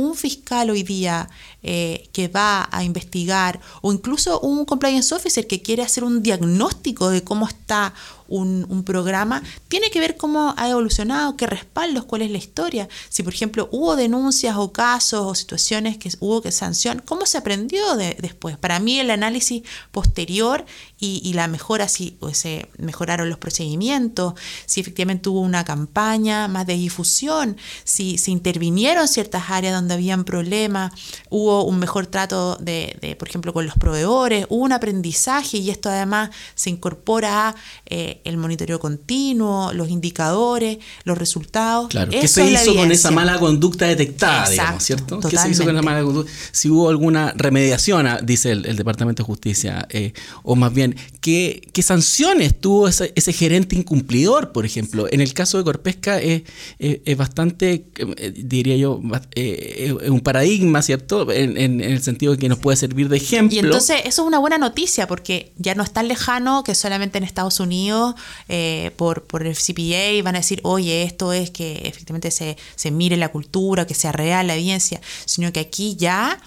un 0.00 0.14
fiscal 0.14 0.70
hoy 0.70 0.82
día 0.82 1.28
eh, 1.62 2.08
que 2.12 2.28
va 2.28 2.68
a 2.72 2.82
investigar 2.84 3.60
o 3.82 3.92
incluso 3.92 4.40
un 4.40 4.64
compliance 4.64 5.14
officer 5.14 5.46
que 5.46 5.60
quiere 5.60 5.82
hacer 5.82 6.04
un 6.04 6.22
diagnóstico 6.22 7.10
de 7.10 7.22
cómo 7.22 7.46
está 7.46 7.92
un, 8.30 8.84
programa, 8.84 9.42
tiene 9.68 9.90
que 9.90 10.00
ver 10.00 10.16
cómo 10.16 10.54
ha 10.56 10.70
evolucionado, 10.70 11.36
qué 11.36 11.46
respaldos, 11.46 12.04
cuál 12.04 12.22
es 12.22 12.30
la 12.30 12.38
historia. 12.38 12.88
Si, 13.08 13.22
por 13.22 13.34
ejemplo, 13.34 13.68
hubo 13.72 13.96
denuncias 13.96 14.56
o 14.56 14.72
casos 14.72 15.26
o 15.26 15.34
situaciones 15.34 15.98
que 15.98 16.10
hubo 16.20 16.40
que 16.40 16.52
sanción, 16.52 17.02
¿cómo 17.04 17.26
se 17.26 17.38
aprendió 17.38 17.96
después? 17.96 18.56
Para 18.56 18.80
mí, 18.80 18.98
el 18.98 19.10
análisis 19.10 19.62
posterior 19.90 20.64
y, 20.98 21.32
la 21.34 21.48
mejora, 21.48 21.88
si 21.88 22.16
se 22.32 22.68
mejoraron 22.78 23.28
los 23.28 23.38
procedimientos, 23.38 24.34
si 24.66 24.80
efectivamente 24.80 25.28
hubo 25.28 25.40
una 25.40 25.64
campaña 25.64 26.48
más 26.48 26.66
de 26.66 26.74
difusión, 26.74 27.56
si 27.84 28.18
se 28.18 28.30
intervinieron 28.30 29.08
ciertas 29.08 29.50
áreas 29.50 29.74
donde 29.74 29.94
habían 29.94 30.24
problemas, 30.24 30.92
hubo 31.28 31.64
un 31.64 31.78
mejor 31.78 32.06
trato 32.06 32.56
de, 32.56 33.16
por 33.18 33.28
ejemplo, 33.28 33.52
con 33.52 33.66
los 33.66 33.74
proveedores, 33.74 34.46
hubo 34.48 34.64
un 34.64 34.72
aprendizaje 34.72 35.58
y 35.58 35.70
esto 35.70 35.88
además 35.88 36.30
se 36.54 36.70
incorpora 36.70 37.48
a 37.48 37.54
eh, 37.86 38.19
el 38.24 38.36
monitoreo 38.36 38.78
continuo, 38.78 39.72
los 39.72 39.88
indicadores, 39.88 40.78
los 41.04 41.18
resultados. 41.18 41.88
Claro, 41.88 42.10
¿qué 42.10 42.28
se 42.28 42.50
hizo 42.50 42.74
con 42.74 42.90
esa 42.92 43.10
mala 43.10 43.38
conducta 43.38 43.86
detectada, 43.86 44.48
digamos, 44.48 44.82
¿cierto? 44.82 45.20
¿Qué 45.20 45.36
se 45.36 45.50
hizo 45.50 45.64
con 45.64 45.74
esa 45.74 45.82
mala 45.82 46.02
conducta? 46.02 46.32
Si 46.52 46.70
hubo 46.70 46.88
alguna 46.88 47.32
remediación, 47.36 48.06
ah, 48.06 48.20
dice 48.22 48.52
el, 48.52 48.76
Departamento 48.76 49.22
de 49.22 49.26
Justicia, 49.26 49.86
eh, 49.90 50.12
o 50.42 50.56
más 50.56 50.72
bien, 50.72 50.96
¿qué, 51.20 51.68
qué 51.72 51.82
sanciones 51.82 52.58
tuvo 52.58 52.88
ese, 52.88 53.32
gerente 53.32 53.76
incumplidor, 53.76 54.52
por 54.52 54.64
ejemplo? 54.64 55.06
En 55.10 55.20
el 55.20 55.34
caso 55.34 55.58
de 55.58 55.64
Corpesca 55.64 56.18
es, 56.20 56.42
es, 56.78 57.16
bastante, 57.16 57.86
eh, 57.96 58.32
diría 58.36 58.76
yo, 58.76 59.00
un 59.00 60.20
paradigma, 60.20 60.82
¿cierto? 60.82 61.30
En, 61.30 61.56
en, 61.56 61.80
el 61.80 62.02
sentido 62.02 62.32
de 62.32 62.38
que 62.38 62.48
nos 62.48 62.58
puede 62.58 62.76
servir 62.76 63.08
de 63.08 63.16
ejemplo. 63.16 63.54
Y 63.54 63.58
entonces 63.60 63.98
eso 64.04 64.22
es 64.22 64.28
una 64.28 64.38
buena 64.38 64.58
noticia 64.58 65.06
porque 65.06 65.52
ya 65.56 65.74
no 65.74 65.82
es 65.82 65.92
tan 65.92 66.08
lejano 66.08 66.64
que 66.64 66.74
solamente 66.74 67.18
en 67.18 67.24
Estados 67.24 67.60
Unidos 67.60 68.09
eh, 68.48 68.92
por, 68.96 69.24
por 69.24 69.46
el 69.46 69.56
CPA 69.56 70.22
van 70.22 70.36
a 70.36 70.40
decir, 70.40 70.60
oye, 70.64 71.02
esto 71.02 71.32
es 71.32 71.50
que 71.50 71.82
efectivamente 71.84 72.30
se, 72.30 72.56
se 72.76 72.90
mire 72.90 73.16
la 73.16 73.30
cultura, 73.30 73.86
que 73.86 73.94
sea 73.94 74.12
real 74.12 74.46
la 74.46 74.54
evidencia, 74.54 75.00
sino 75.24 75.52
que 75.52 75.60
aquí 75.60 75.96
ya... 75.96 76.40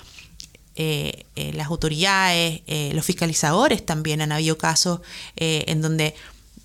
Eh, 0.76 1.28
eh, 1.36 1.54
las 1.54 1.68
autoridades, 1.68 2.62
los 2.96 3.06
fiscalizadores 3.06 3.86
también 3.86 4.22
han 4.22 4.32
habido 4.32 4.58
casos 4.58 5.02
en 5.36 5.84
donde 5.84 6.16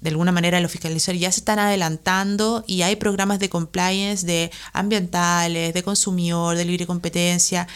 de 0.01 0.11
alguna 0.11 0.33
manera 0.33 0.61
los 0.61 0.71
fiscalizadores 0.71 1.21
ya 1.21 1.33
se 1.33 1.41
están 1.41 1.59
adelantando 1.59 2.65
y 2.67 2.83
hay 2.83 2.97
programas 2.97 3.41
de 3.41 3.49
compliance 3.49 4.27
de 4.27 4.51
ambientales, 4.73 5.75
de 5.75 5.83
consumidor, 5.83 6.57
de 6.57 6.65
libre 6.65 6.87
competencia, 6.87 7.67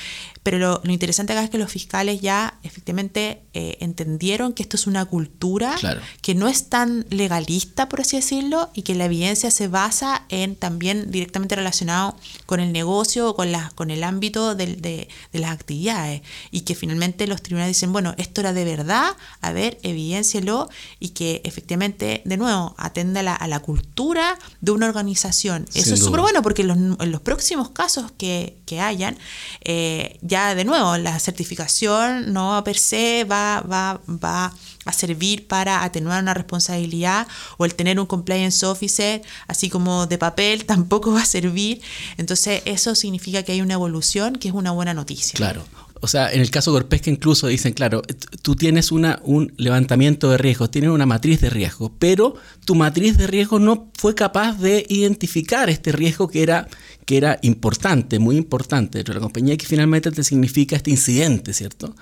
pero 0.43 0.59
lo, 0.59 0.81
interesante 0.91 1.33
acá 1.33 1.45
es 1.45 1.51
que 1.51 1.59
los 1.59 1.71
fiscales 1.71 2.21
ya 2.21 2.59
efectivamente 2.63 3.43
eh, 3.55 3.77
entendieron 3.81 4.53
que 4.53 4.63
esto 4.63 4.77
es 4.77 4.87
una 4.87 5.05
cultura 5.05 5.77
que 6.21 6.35
no 6.35 6.49
es 6.49 6.69
tan 6.69 7.07
legalista, 7.11 7.89
por 7.89 8.01
así 8.01 8.17
decirlo, 8.17 8.71
y 8.75 8.83
que 8.83 8.95
la 8.95 9.05
evidencia 9.05 9.51
se 9.51 9.69
basa 9.69 10.25
en 10.31 10.57
también 10.57 11.11
directamente 11.13 11.55
relacionado 11.55 12.17
con 12.47 12.59
el 12.61 12.73
negocio 12.73 13.31
o 13.31 13.37
con, 13.37 13.53
la, 13.53 13.71
con 13.75 13.91
el 13.91 14.03
ámbito 14.03 14.55
de, 14.57 14.67
de, 14.77 15.09
las 15.33 15.53
actividades. 15.53 16.23
Y 16.51 16.63
que 16.63 16.75
finalmente 16.75 17.27
los 17.27 17.41
tribunales 17.41 17.77
dicen, 17.77 17.93
bueno, 17.93 18.15
esto 18.19 18.41
era 18.41 18.53
de 18.53 18.65
verdad, 18.65 19.17
a 19.41 19.53
ver, 19.53 19.79
evidéncielo, 19.83 20.69
y 20.99 21.11
que 21.11 21.41
efectivamente, 21.45 22.23
de 22.25 22.37
nuevo, 22.37 22.75
atenda 22.79 23.21
a 23.21 23.47
la, 23.49 23.61
cultura 23.63 24.39
de 24.61 24.73
una 24.73 24.87
organización. 24.87 25.67
Eso 25.75 25.95
es 25.95 26.01
súper 26.01 26.21
bueno 26.21 26.43
porque 26.43 26.63
en 26.63 26.97
los, 26.99 27.21
próximos 27.21 27.71
casos 27.71 28.11
que, 28.19 28.57
que 28.67 28.81
hayan, 28.81 29.17
eh, 29.61 30.19
ya 30.33 30.55
de 30.55 30.65
nuevo, 30.65 30.97
la 30.97 31.19
certificación 31.21 32.33
no 32.33 32.65
per 32.65 32.79
se 32.79 33.25
va, 33.25 33.61
va, 33.61 34.01
va 34.09 34.55
a 34.87 34.93
servir 34.95 35.47
para 35.47 35.85
atenuar 35.85 36.23
una 36.23 36.33
responsabilidad 36.33 37.27
o 37.59 37.67
el 37.67 37.75
tener 37.75 38.01
un 38.01 38.07
compliance 38.07 38.65
officer 38.65 39.21
así 39.47 39.69
como 39.69 40.07
de 40.07 40.17
papel 40.17 40.65
tampoco 40.75 41.13
va 41.13 41.21
a 41.21 41.27
servir. 41.27 41.83
Entonces 42.17 42.63
eso 42.65 42.95
significa 42.95 43.43
que 43.43 43.53
hay 43.53 43.61
una 43.61 43.75
evolución 43.75 44.37
que 44.37 44.49
es 44.49 44.55
una 44.55 44.71
buena 44.71 44.95
noticia. 44.95 45.37
Claro. 45.37 45.67
O 46.05 46.09
sea, 46.09 46.33
en 46.33 46.41
el 46.41 46.51
caso 46.51 46.73
Corpesca 46.73 47.11
incluso 47.11 47.47
dicen, 47.47 47.75
claro, 47.75 48.03
tú 48.43 48.57
tienes 48.57 48.91
una, 48.91 49.21
un 49.23 49.53
levantamiento 49.57 50.31
de 50.31 50.37
riesgo, 50.37 50.69
tienes 50.69 50.91
una 50.91 51.07
matriz 51.07 51.41
de 51.41 51.49
riesgo, 51.49 51.93
pero 52.01 52.35
tu 52.65 52.75
matriz 52.75 53.17
de 53.17 53.29
riesgo 53.29 53.61
no 53.61 53.89
fue 53.95 54.17
capaz 54.17 54.59
de 54.59 54.85
identificar 54.89 55.71
este 55.71 55.93
riesgo 55.93 56.27
que 56.27 56.43
era, 56.43 56.67
que 57.05 57.17
era 57.17 57.39
importante, 57.43 58.19
muy 58.19 58.37
importante 58.37 58.99
dentro 58.99 59.15
de 59.15 59.21
la 59.21 59.23
compañía, 59.23 59.57
que 59.57 59.67
finalmente 59.67 60.11
te 60.11 60.23
significa 60.23 60.77
este 60.77 60.91
incidente, 60.91 61.53
¿cierto? 61.53 61.95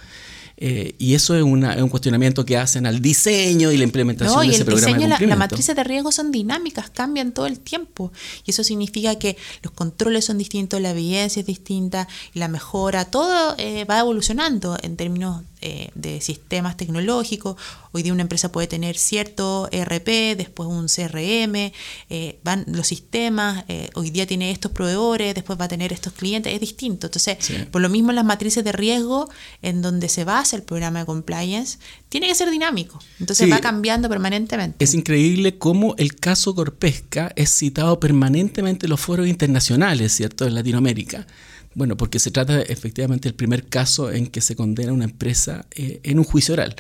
Eh, 0.63 0.95
y 0.99 1.15
eso 1.15 1.35
es, 1.35 1.43
un 1.43 1.89
cuestionamiento 1.89 2.45
que 2.45 2.59
hacen 2.59 2.85
al 2.85 3.01
diseño 3.01 3.73
y 3.73 3.79
la 3.79 3.85
implementación 3.85 4.47
de 4.47 4.55
ese 4.55 4.67
programa 4.67 4.89
de 4.89 4.93
cumplimiento. 4.93 5.25
La, 5.25 5.31
las 5.31 5.39
matrices 5.39 5.75
de 5.75 5.83
riesgo 5.85 6.13
son 6.13 6.31
dinámicas, 6.31 6.91
cambian 6.91 7.33
todo 7.33 7.47
el 7.47 7.61
tiempo. 7.61 8.13
Y 8.45 8.51
eso 8.51 8.63
significa 8.63 9.15
que 9.15 9.39
los 9.63 9.73
controles 9.73 10.27
son 10.27 10.37
distintos, 10.37 10.79
la 10.83 10.91
evidencia 10.91 11.41
es 11.41 11.47
distinta 11.47 12.07
y 12.35 12.41
la 12.41 12.49
mejora, 12.49 13.07
todo 13.07 13.55
eh, 13.57 13.87
va 13.87 14.01
evolucionando 14.01 14.77
en 14.83 14.97
términos 14.97 15.45
eh, 15.63 15.91
de 15.95 16.21
sistemas 16.21 16.77
tecnológicos. 16.77 17.57
Hoy 17.93 18.03
día 18.03 18.13
una 18.13 18.23
empresa 18.23 18.51
puede 18.51 18.67
tener 18.67 18.97
cierto 18.97 19.69
ERP, 19.71 20.37
después 20.37 20.69
un 20.69 20.87
CRM, 20.87 21.73
eh, 22.09 22.39
van 22.43 22.65
los 22.67 22.87
sistemas, 22.87 23.65
eh, 23.69 23.91
hoy 23.95 24.11
día 24.11 24.27
tiene 24.27 24.51
estos 24.51 24.73
proveedores, 24.73 25.35
después 25.35 25.61
va 25.61 25.67
a 25.67 25.69
tener 25.69 25.93
estos 25.93 26.13
clientes, 26.13 26.53
es 26.53 26.61
distinto. 26.61 27.09
Entonces, 27.09 27.37
por 27.71 27.83
lo 27.83 27.89
mismo 27.89 28.13
las 28.13 28.25
matrices 28.25 28.65
de 28.65 28.73
riesgo, 28.73 29.29
en 29.63 29.83
donde 29.83 30.09
se 30.09 30.25
basa 30.25 30.57
el 30.57 30.63
programa 30.63 31.01
de 31.01 31.07
compliance, 31.07 31.79
tiene 32.09 32.27
que 32.27 32.35
ser 32.35 32.51
dinámico. 32.51 32.99
Entonces 33.19 33.51
va 33.51 33.59
cambiando 33.59 34.09
permanentemente. 34.09 34.83
Es 34.83 34.95
increíble 34.95 35.59
cómo 35.59 35.95
el 35.99 36.17
caso 36.17 36.55
Corpesca 36.55 37.33
es 37.37 37.51
citado 37.51 38.01
permanentemente 38.01 38.87
en 38.87 38.91
los 38.91 39.01
foros 39.01 39.29
internacionales, 39.29 40.13
¿cierto?, 40.13 40.47
en 40.47 40.55
Latinoamérica. 40.55 41.27
Bueno, 41.75 41.97
porque 41.97 42.19
se 42.19 42.31
trata 42.31 42.61
efectivamente 42.63 43.29
del 43.29 43.37
primer 43.37 43.67
caso 43.67 44.11
en 44.11 44.27
que 44.27 44.41
se 44.41 44.57
condena 44.57 44.93
una 44.93 45.05
empresa 45.05 45.67
eh, 45.71 46.01
en 46.03 46.19
un 46.19 46.25
juicio 46.25 46.55
oral. 46.55 46.75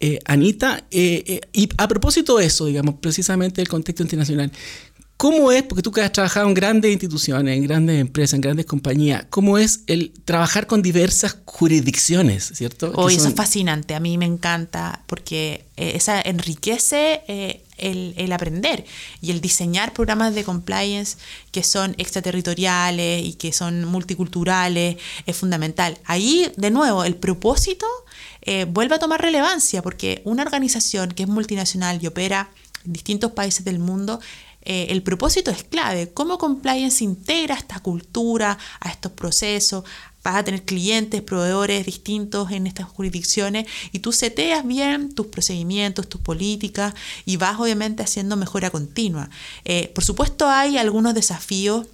Eh, 0.00 0.18
Anita, 0.24 0.86
eh, 0.90 1.40
y 1.52 1.68
a 1.76 1.86
propósito 1.86 2.38
de 2.38 2.46
eso, 2.46 2.66
digamos, 2.66 2.96
precisamente 3.00 3.60
del 3.60 3.68
contexto 3.68 4.02
internacional, 4.02 4.50
¿Cómo 5.20 5.52
es, 5.52 5.62
porque 5.64 5.82
tú 5.82 5.92
que 5.92 6.00
has 6.00 6.12
trabajado 6.12 6.48
en 6.48 6.54
grandes 6.54 6.90
instituciones, 6.90 7.54
en 7.54 7.64
grandes 7.64 8.00
empresas, 8.00 8.32
en 8.32 8.40
grandes 8.40 8.64
compañías, 8.64 9.26
cómo 9.28 9.58
es 9.58 9.80
el 9.86 10.14
trabajar 10.24 10.66
con 10.66 10.80
diversas 10.80 11.36
jurisdicciones, 11.44 12.52
¿cierto? 12.54 12.90
Hoy 12.94 13.16
eso 13.16 13.28
es 13.28 13.34
fascinante, 13.34 13.94
a 13.94 14.00
mí 14.00 14.16
me 14.16 14.24
encanta 14.24 15.02
porque 15.06 15.66
esa 15.76 16.22
enriquece 16.22 17.60
el, 17.80 18.32
aprender 18.32 18.84
y 19.20 19.30
el 19.30 19.42
diseñar 19.42 19.92
programas 19.92 20.34
de 20.34 20.42
compliance 20.44 21.18
que 21.50 21.62
son 21.62 21.94
extraterritoriales 21.98 23.22
y 23.22 23.34
que 23.34 23.52
son 23.52 23.84
multiculturales 23.84 24.96
es 25.26 25.36
fundamental. 25.36 25.98
Ahí, 26.04 26.50
de 26.56 26.70
nuevo, 26.70 27.04
el 27.04 27.16
propósito 27.16 27.86
eh, 28.42 28.64
vuelve 28.64 28.94
a 28.94 28.98
tomar 28.98 29.20
relevancia 29.20 29.82
porque 29.82 30.22
una 30.24 30.42
organización 30.42 31.10
que 31.10 31.24
es 31.24 31.28
multinacional 31.28 31.98
y 32.02 32.06
opera 32.06 32.50
en 32.84 32.92
distintos 32.94 33.32
países 33.32 33.64
del 33.64 33.78
mundo, 33.78 34.20
eh, 34.62 34.88
el 34.90 35.02
propósito 35.02 35.50
es 35.50 35.64
clave. 35.64 36.12
¿Cómo 36.12 36.38
compliance 36.38 37.02
integra 37.02 37.54
esta 37.54 37.80
cultura, 37.80 38.58
a 38.80 38.90
estos 38.90 39.12
procesos, 39.12 39.84
vas 40.22 40.36
a 40.36 40.44
tener 40.44 40.64
clientes, 40.64 41.22
proveedores 41.22 41.86
distintos 41.86 42.50
en 42.50 42.66
estas 42.66 42.86
jurisdicciones 42.86 43.66
y 43.92 44.00
tú 44.00 44.12
seteas 44.12 44.66
bien 44.66 45.14
tus 45.14 45.26
procedimientos, 45.26 46.08
tus 46.08 46.20
políticas 46.20 46.94
y 47.24 47.36
vas 47.36 47.58
obviamente 47.58 48.02
haciendo 48.02 48.36
mejora 48.36 48.70
continua. 48.70 49.30
Eh, 49.64 49.90
por 49.94 50.04
supuesto 50.04 50.48
hay 50.48 50.76
algunos 50.76 51.14
desafíos 51.14 51.86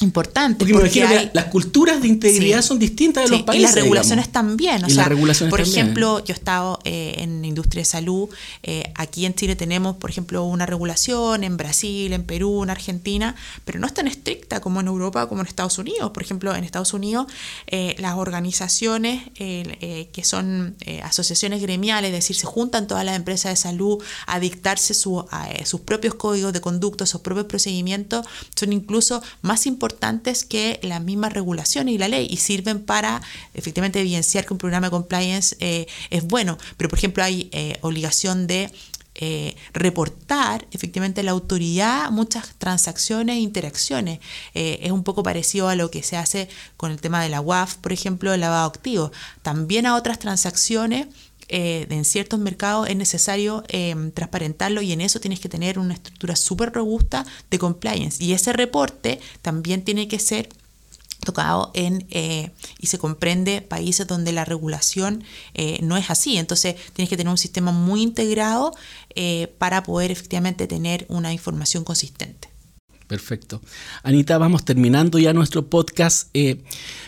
importante. 0.00 0.66
Porque, 0.66 1.30
las 1.32 1.44
culturas 1.46 2.02
de 2.02 2.08
integridad 2.08 2.62
son 2.62 2.78
distintas 2.78 3.24
de 3.24 3.30
los 3.30 3.42
países. 3.42 3.60
Y 3.60 3.74
las 3.74 3.74
regulaciones 3.74 4.28
también. 4.30 4.84
O 4.84 4.90
sea, 4.90 5.08
por 5.48 5.60
ejemplo, 5.60 6.22
yo 6.24 6.34
he 6.34 6.36
estado 6.36 6.78
eh, 6.84 7.14
en 7.18 7.44
industria 7.44 7.80
de 7.80 7.86
salud. 7.86 8.28
Eh, 8.62 8.92
aquí 8.94 9.24
en 9.24 9.34
Chile 9.34 9.56
tenemos, 9.56 9.96
por 9.96 10.10
ejemplo, 10.10 10.44
una 10.44 10.66
regulación 10.66 11.44
en 11.44 11.56
Brasil, 11.56 12.12
en 12.12 12.24
Perú, 12.24 12.62
en 12.62 12.70
Argentina, 12.70 13.34
pero 13.64 13.78
no 13.78 13.86
es 13.86 13.94
tan 13.94 14.06
estricta 14.06 14.60
como 14.60 14.80
en 14.80 14.86
Europa 14.86 15.28
como 15.28 15.40
en 15.40 15.46
Estados 15.46 15.78
Unidos. 15.78 16.10
Por 16.10 16.22
ejemplo, 16.22 16.54
en 16.54 16.64
Estados 16.64 16.92
Unidos, 16.92 17.26
eh, 17.66 17.94
las 17.98 18.16
organizaciones 18.16 19.22
que 19.36 20.22
son 20.24 20.76
asociaciones 21.02 21.60
gremiales, 21.62 22.10
es 22.10 22.16
decir, 22.16 22.36
se 22.36 22.46
juntan 22.46 22.86
todas 22.86 23.04
las 23.04 23.16
empresas 23.16 23.52
de 23.52 23.56
salud 23.56 24.02
a 24.26 24.40
dictarse 24.40 24.94
sus 24.94 25.80
propios 25.84 26.14
códigos 26.14 26.52
de 26.52 26.60
conducta, 26.60 27.06
sus 27.06 27.20
propios 27.20 27.46
procedimientos, 27.46 28.26
son 28.54 28.72
incluso 28.72 29.22
más 29.42 29.66
importantes 29.66 29.85
importantes 29.86 30.44
que 30.44 30.80
las 30.82 31.00
mismas 31.00 31.32
regulaciones 31.32 31.94
y 31.94 31.98
la 31.98 32.08
ley 32.08 32.26
y 32.28 32.38
sirven 32.38 32.80
para 32.84 33.22
efectivamente 33.54 34.00
evidenciar 34.00 34.44
que 34.44 34.52
un 34.52 34.58
programa 34.58 34.88
de 34.88 34.90
compliance 34.90 35.56
eh, 35.60 35.86
es 36.10 36.24
bueno. 36.24 36.58
Pero, 36.76 36.90
por 36.90 36.98
ejemplo, 36.98 37.22
hay 37.22 37.48
eh, 37.52 37.78
obligación 37.82 38.48
de 38.48 38.72
eh, 39.14 39.54
reportar 39.72 40.66
efectivamente 40.72 41.22
la 41.22 41.30
autoridad 41.30 42.10
muchas 42.10 42.54
transacciones 42.58 43.36
e 43.36 43.40
interacciones. 43.40 44.18
es 44.54 44.90
un 44.90 45.04
poco 45.04 45.22
parecido 45.22 45.68
a 45.68 45.76
lo 45.76 45.90
que 45.90 46.02
se 46.02 46.16
hace 46.16 46.48
con 46.76 46.90
el 46.90 47.00
tema 47.00 47.22
de 47.22 47.28
la 47.28 47.40
UAF, 47.40 47.76
por 47.76 47.92
ejemplo, 47.92 48.34
el 48.34 48.40
lavado 48.40 48.66
activo. 48.66 49.12
También 49.42 49.86
a 49.86 49.94
otras 49.94 50.18
transacciones 50.18 51.06
eh, 51.48 51.86
en 51.90 52.04
ciertos 52.04 52.40
mercados 52.40 52.88
es 52.88 52.96
necesario 52.96 53.62
em, 53.68 54.10
transparentarlo 54.10 54.82
y 54.82 54.92
en 54.92 55.00
eso 55.00 55.20
tienes 55.20 55.40
que 55.40 55.48
tener 55.48 55.78
una 55.78 55.94
estructura 55.94 56.36
súper 56.36 56.72
robusta 56.72 57.24
de 57.50 57.58
compliance. 57.58 58.22
Y 58.22 58.32
ese 58.32 58.52
reporte 58.52 59.20
también 59.42 59.82
tiene 59.82 60.08
que 60.08 60.18
ser 60.18 60.48
tocado 61.24 61.70
en 61.74 62.06
eh, 62.10 62.50
y 62.78 62.86
se 62.86 62.98
comprende 62.98 63.60
países 63.60 64.06
donde 64.06 64.32
la 64.32 64.44
regulación 64.44 65.24
eh, 65.54 65.78
no 65.82 65.96
es 65.96 66.10
así. 66.10 66.36
Entonces 66.36 66.76
tienes 66.92 67.08
que 67.08 67.16
tener 67.16 67.30
un 67.30 67.38
sistema 67.38 67.72
muy 67.72 68.02
integrado 68.02 68.74
para 69.58 69.82
poder 69.82 70.10
efectivamente 70.10 70.66
tener 70.66 71.06
una 71.08 71.32
información 71.32 71.84
consistente. 71.84 72.55
Perfecto. 73.06 73.62
Anita, 74.02 74.36
vamos 74.36 74.64
terminando 74.64 75.18
ya 75.18 75.32
nuestro 75.32 75.70
podcast. 75.70 76.28
Eh, 76.34 76.62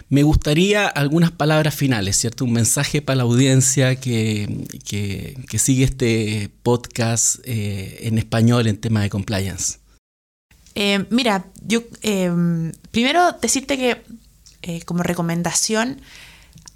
me 0.09 0.23
gustaría 0.23 0.87
algunas 0.87 1.33
palabras 1.33 1.75
finales, 1.75 2.17
¿cierto? 2.17 2.45
Un 2.45 2.53
mensaje 2.53 3.03
para 3.03 3.17
la 3.17 3.23
audiencia 3.25 3.97
que, 3.97 4.67
sigue 5.59 5.85
este 5.85 6.51
podcast 6.63 7.41
eh, 7.45 7.99
en 8.03 8.19
español 8.19 8.69
en 8.69 8.77
tema 8.77 9.03
de 9.03 9.11
compliance. 9.11 9.79
Eh, 10.77 11.05
mira, 11.11 11.47
yo 11.67 11.83
primero 12.93 13.33
decirte 13.43 13.77
que 13.77 14.85
como 14.85 15.03
recomendación, 15.03 16.01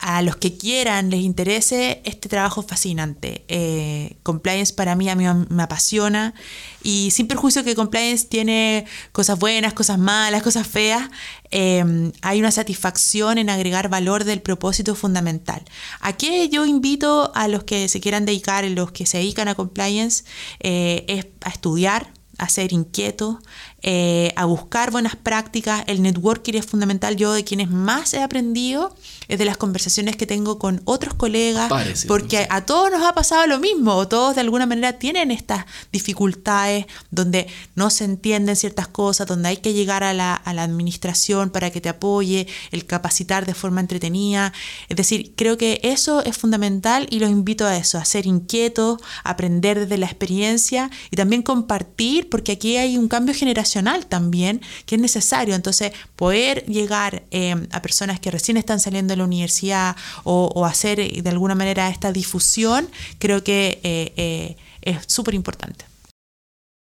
a 0.02 0.20
los 0.20 0.34
que 0.34 0.56
quieran, 0.56 1.10
les 1.10 1.20
interese, 1.20 2.02
este 2.04 2.28
trabajo 2.28 2.62
fascinante. 2.62 3.44
Eh, 3.46 4.16
compliance 4.24 4.74
para 4.74 4.96
mí 4.96 5.08
a 5.08 5.14
mí 5.14 5.24
me 5.48 5.62
apasiona 5.62 6.34
y 6.82 7.12
sin 7.12 7.28
perjuicio 7.28 7.62
que 7.62 7.76
compliance 7.76 8.26
tiene 8.26 8.84
cosas 9.12 9.38
buenas, 9.38 9.74
cosas 9.74 10.00
malas, 10.00 10.42
cosas 10.42 10.66
feas, 10.66 11.08
eh, 11.52 12.10
hay 12.20 12.40
una 12.40 12.50
satisfacción 12.50 13.38
en 13.38 13.48
agregar 13.48 13.88
valor 13.88 14.24
del 14.24 14.42
propósito 14.42 14.96
fundamental. 14.96 15.62
Aquí 16.00 16.48
yo 16.48 16.66
invito 16.66 17.30
a 17.36 17.46
los 17.46 17.62
que 17.62 17.88
se 17.88 18.00
quieran 18.00 18.26
dedicar, 18.26 18.64
los 18.64 18.90
que 18.90 19.06
se 19.06 19.18
dedican 19.18 19.46
a 19.46 19.54
compliance, 19.54 20.24
eh, 20.58 21.04
es 21.06 21.26
a 21.42 21.50
estudiar, 21.50 22.12
a 22.38 22.48
ser 22.48 22.72
inquietos, 22.72 23.36
a 23.84 24.44
buscar 24.44 24.90
buenas 24.90 25.16
prácticas. 25.16 25.82
El 25.86 26.02
networking 26.02 26.54
es 26.54 26.66
fundamental. 26.66 27.16
Yo 27.16 27.32
de 27.32 27.44
quienes 27.44 27.70
más 27.70 28.14
he 28.14 28.22
aprendido 28.22 28.94
es 29.28 29.38
de 29.38 29.44
las 29.44 29.56
conversaciones 29.56 30.16
que 30.16 30.26
tengo 30.26 30.58
con 30.58 30.82
otros 30.84 31.14
colegas, 31.14 31.70
porque 32.06 32.46
a 32.50 32.64
todos 32.66 32.90
nos 32.90 33.02
ha 33.02 33.14
pasado 33.14 33.46
lo 33.46 33.58
mismo, 33.58 34.06
todos 34.06 34.34
de 34.34 34.40
alguna 34.40 34.66
manera 34.66 34.98
tienen 34.98 35.30
estas 35.30 35.64
dificultades 35.90 36.86
donde 37.10 37.46
no 37.74 37.90
se 37.90 38.04
entienden 38.04 38.56
ciertas 38.56 38.88
cosas, 38.88 39.26
donde 39.26 39.48
hay 39.48 39.56
que 39.56 39.72
llegar 39.72 40.04
a 40.04 40.12
la, 40.12 40.34
a 40.34 40.52
la 40.52 40.62
administración 40.62 41.50
para 41.50 41.70
que 41.70 41.80
te 41.80 41.88
apoye, 41.88 42.46
el 42.70 42.86
capacitar 42.86 43.46
de 43.46 43.54
forma 43.54 43.80
entretenida. 43.80 44.52
Es 44.88 44.96
decir, 44.96 45.34
creo 45.36 45.56
que 45.56 45.80
eso 45.82 46.22
es 46.24 46.36
fundamental 46.36 47.06
y 47.10 47.18
los 47.18 47.30
invito 47.30 47.66
a 47.66 47.76
eso, 47.76 47.98
a 47.98 48.04
ser 48.04 48.26
inquietos, 48.26 49.00
aprender 49.24 49.80
desde 49.80 49.98
la 49.98 50.06
experiencia 50.06 50.90
y 51.10 51.16
también 51.16 51.42
compartir, 51.42 52.28
porque 52.28 52.52
aquí 52.52 52.76
hay 52.76 52.98
un 52.98 53.08
cambio 53.08 53.34
generacional 53.34 53.71
también 54.08 54.60
que 54.86 54.96
es 54.96 55.00
necesario. 55.00 55.54
Entonces, 55.54 55.92
poder 56.16 56.64
llegar 56.66 57.22
eh, 57.30 57.54
a 57.70 57.82
personas 57.82 58.20
que 58.20 58.30
recién 58.30 58.56
están 58.56 58.80
saliendo 58.80 59.12
de 59.12 59.16
la 59.16 59.24
universidad 59.24 59.96
o, 60.24 60.66
hacer 60.66 61.00
eh, 61.00 61.20
de 61.22 61.30
alguna 61.30 61.54
manera 61.54 61.88
esta 61.88 62.12
difusión, 62.12 62.88
creo 63.18 63.42
que 63.42 63.80
eh, 63.82 64.12
eh, 64.16 64.56
es 64.82 64.98
súper 65.06 65.34
importante. 65.34 65.84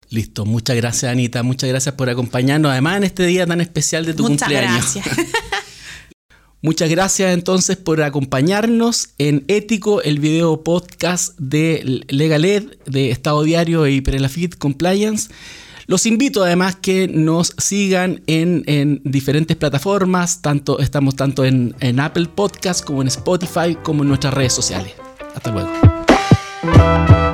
Listo, 0.08 0.44
muchas 0.44 0.76
gracias 0.76 1.10
Anita, 1.10 1.42
muchas 1.42 1.68
gracias 1.68 1.94
por 1.96 2.08
acompañarnos, 2.08 2.70
además 2.70 2.98
en 2.98 3.04
este 3.04 3.26
día 3.26 3.44
tan 3.46 3.60
especial 3.60 4.06
de 4.06 4.14
tu 4.14 4.22
muchas 4.22 4.48
cumpleaños. 4.48 4.94
Gracias. 4.94 5.26
Muchas 6.62 6.90
gracias 6.90 7.32
entonces 7.32 7.76
por 7.76 8.02
acompañarnos 8.02 9.10
en 9.18 9.44
Ético, 9.46 10.02
el 10.02 10.18
video 10.18 10.64
podcast 10.64 11.38
de 11.38 12.02
Legaled, 12.08 12.78
de 12.86 13.10
Estado 13.10 13.42
Diario 13.42 13.86
y 13.86 14.00
Prelafit 14.00 14.56
Compliance. 14.56 15.28
Los 15.88 16.04
invito 16.04 16.42
además 16.42 16.74
que 16.76 17.06
nos 17.06 17.54
sigan 17.58 18.22
en, 18.26 19.00
diferentes 19.04 19.56
plataformas, 19.56 20.42
tanto, 20.42 20.80
estamos 20.80 21.14
tanto 21.14 21.44
en, 21.44 21.76
en 21.80 22.00
Apple 22.00 22.26
Podcast 22.34 22.84
como 22.84 23.02
en 23.02 23.08
Spotify 23.08 23.76
como 23.82 24.02
en 24.02 24.08
nuestras 24.08 24.34
redes 24.34 24.52
sociales. 24.52 24.94
Hasta 25.34 25.52
luego. 25.52 27.25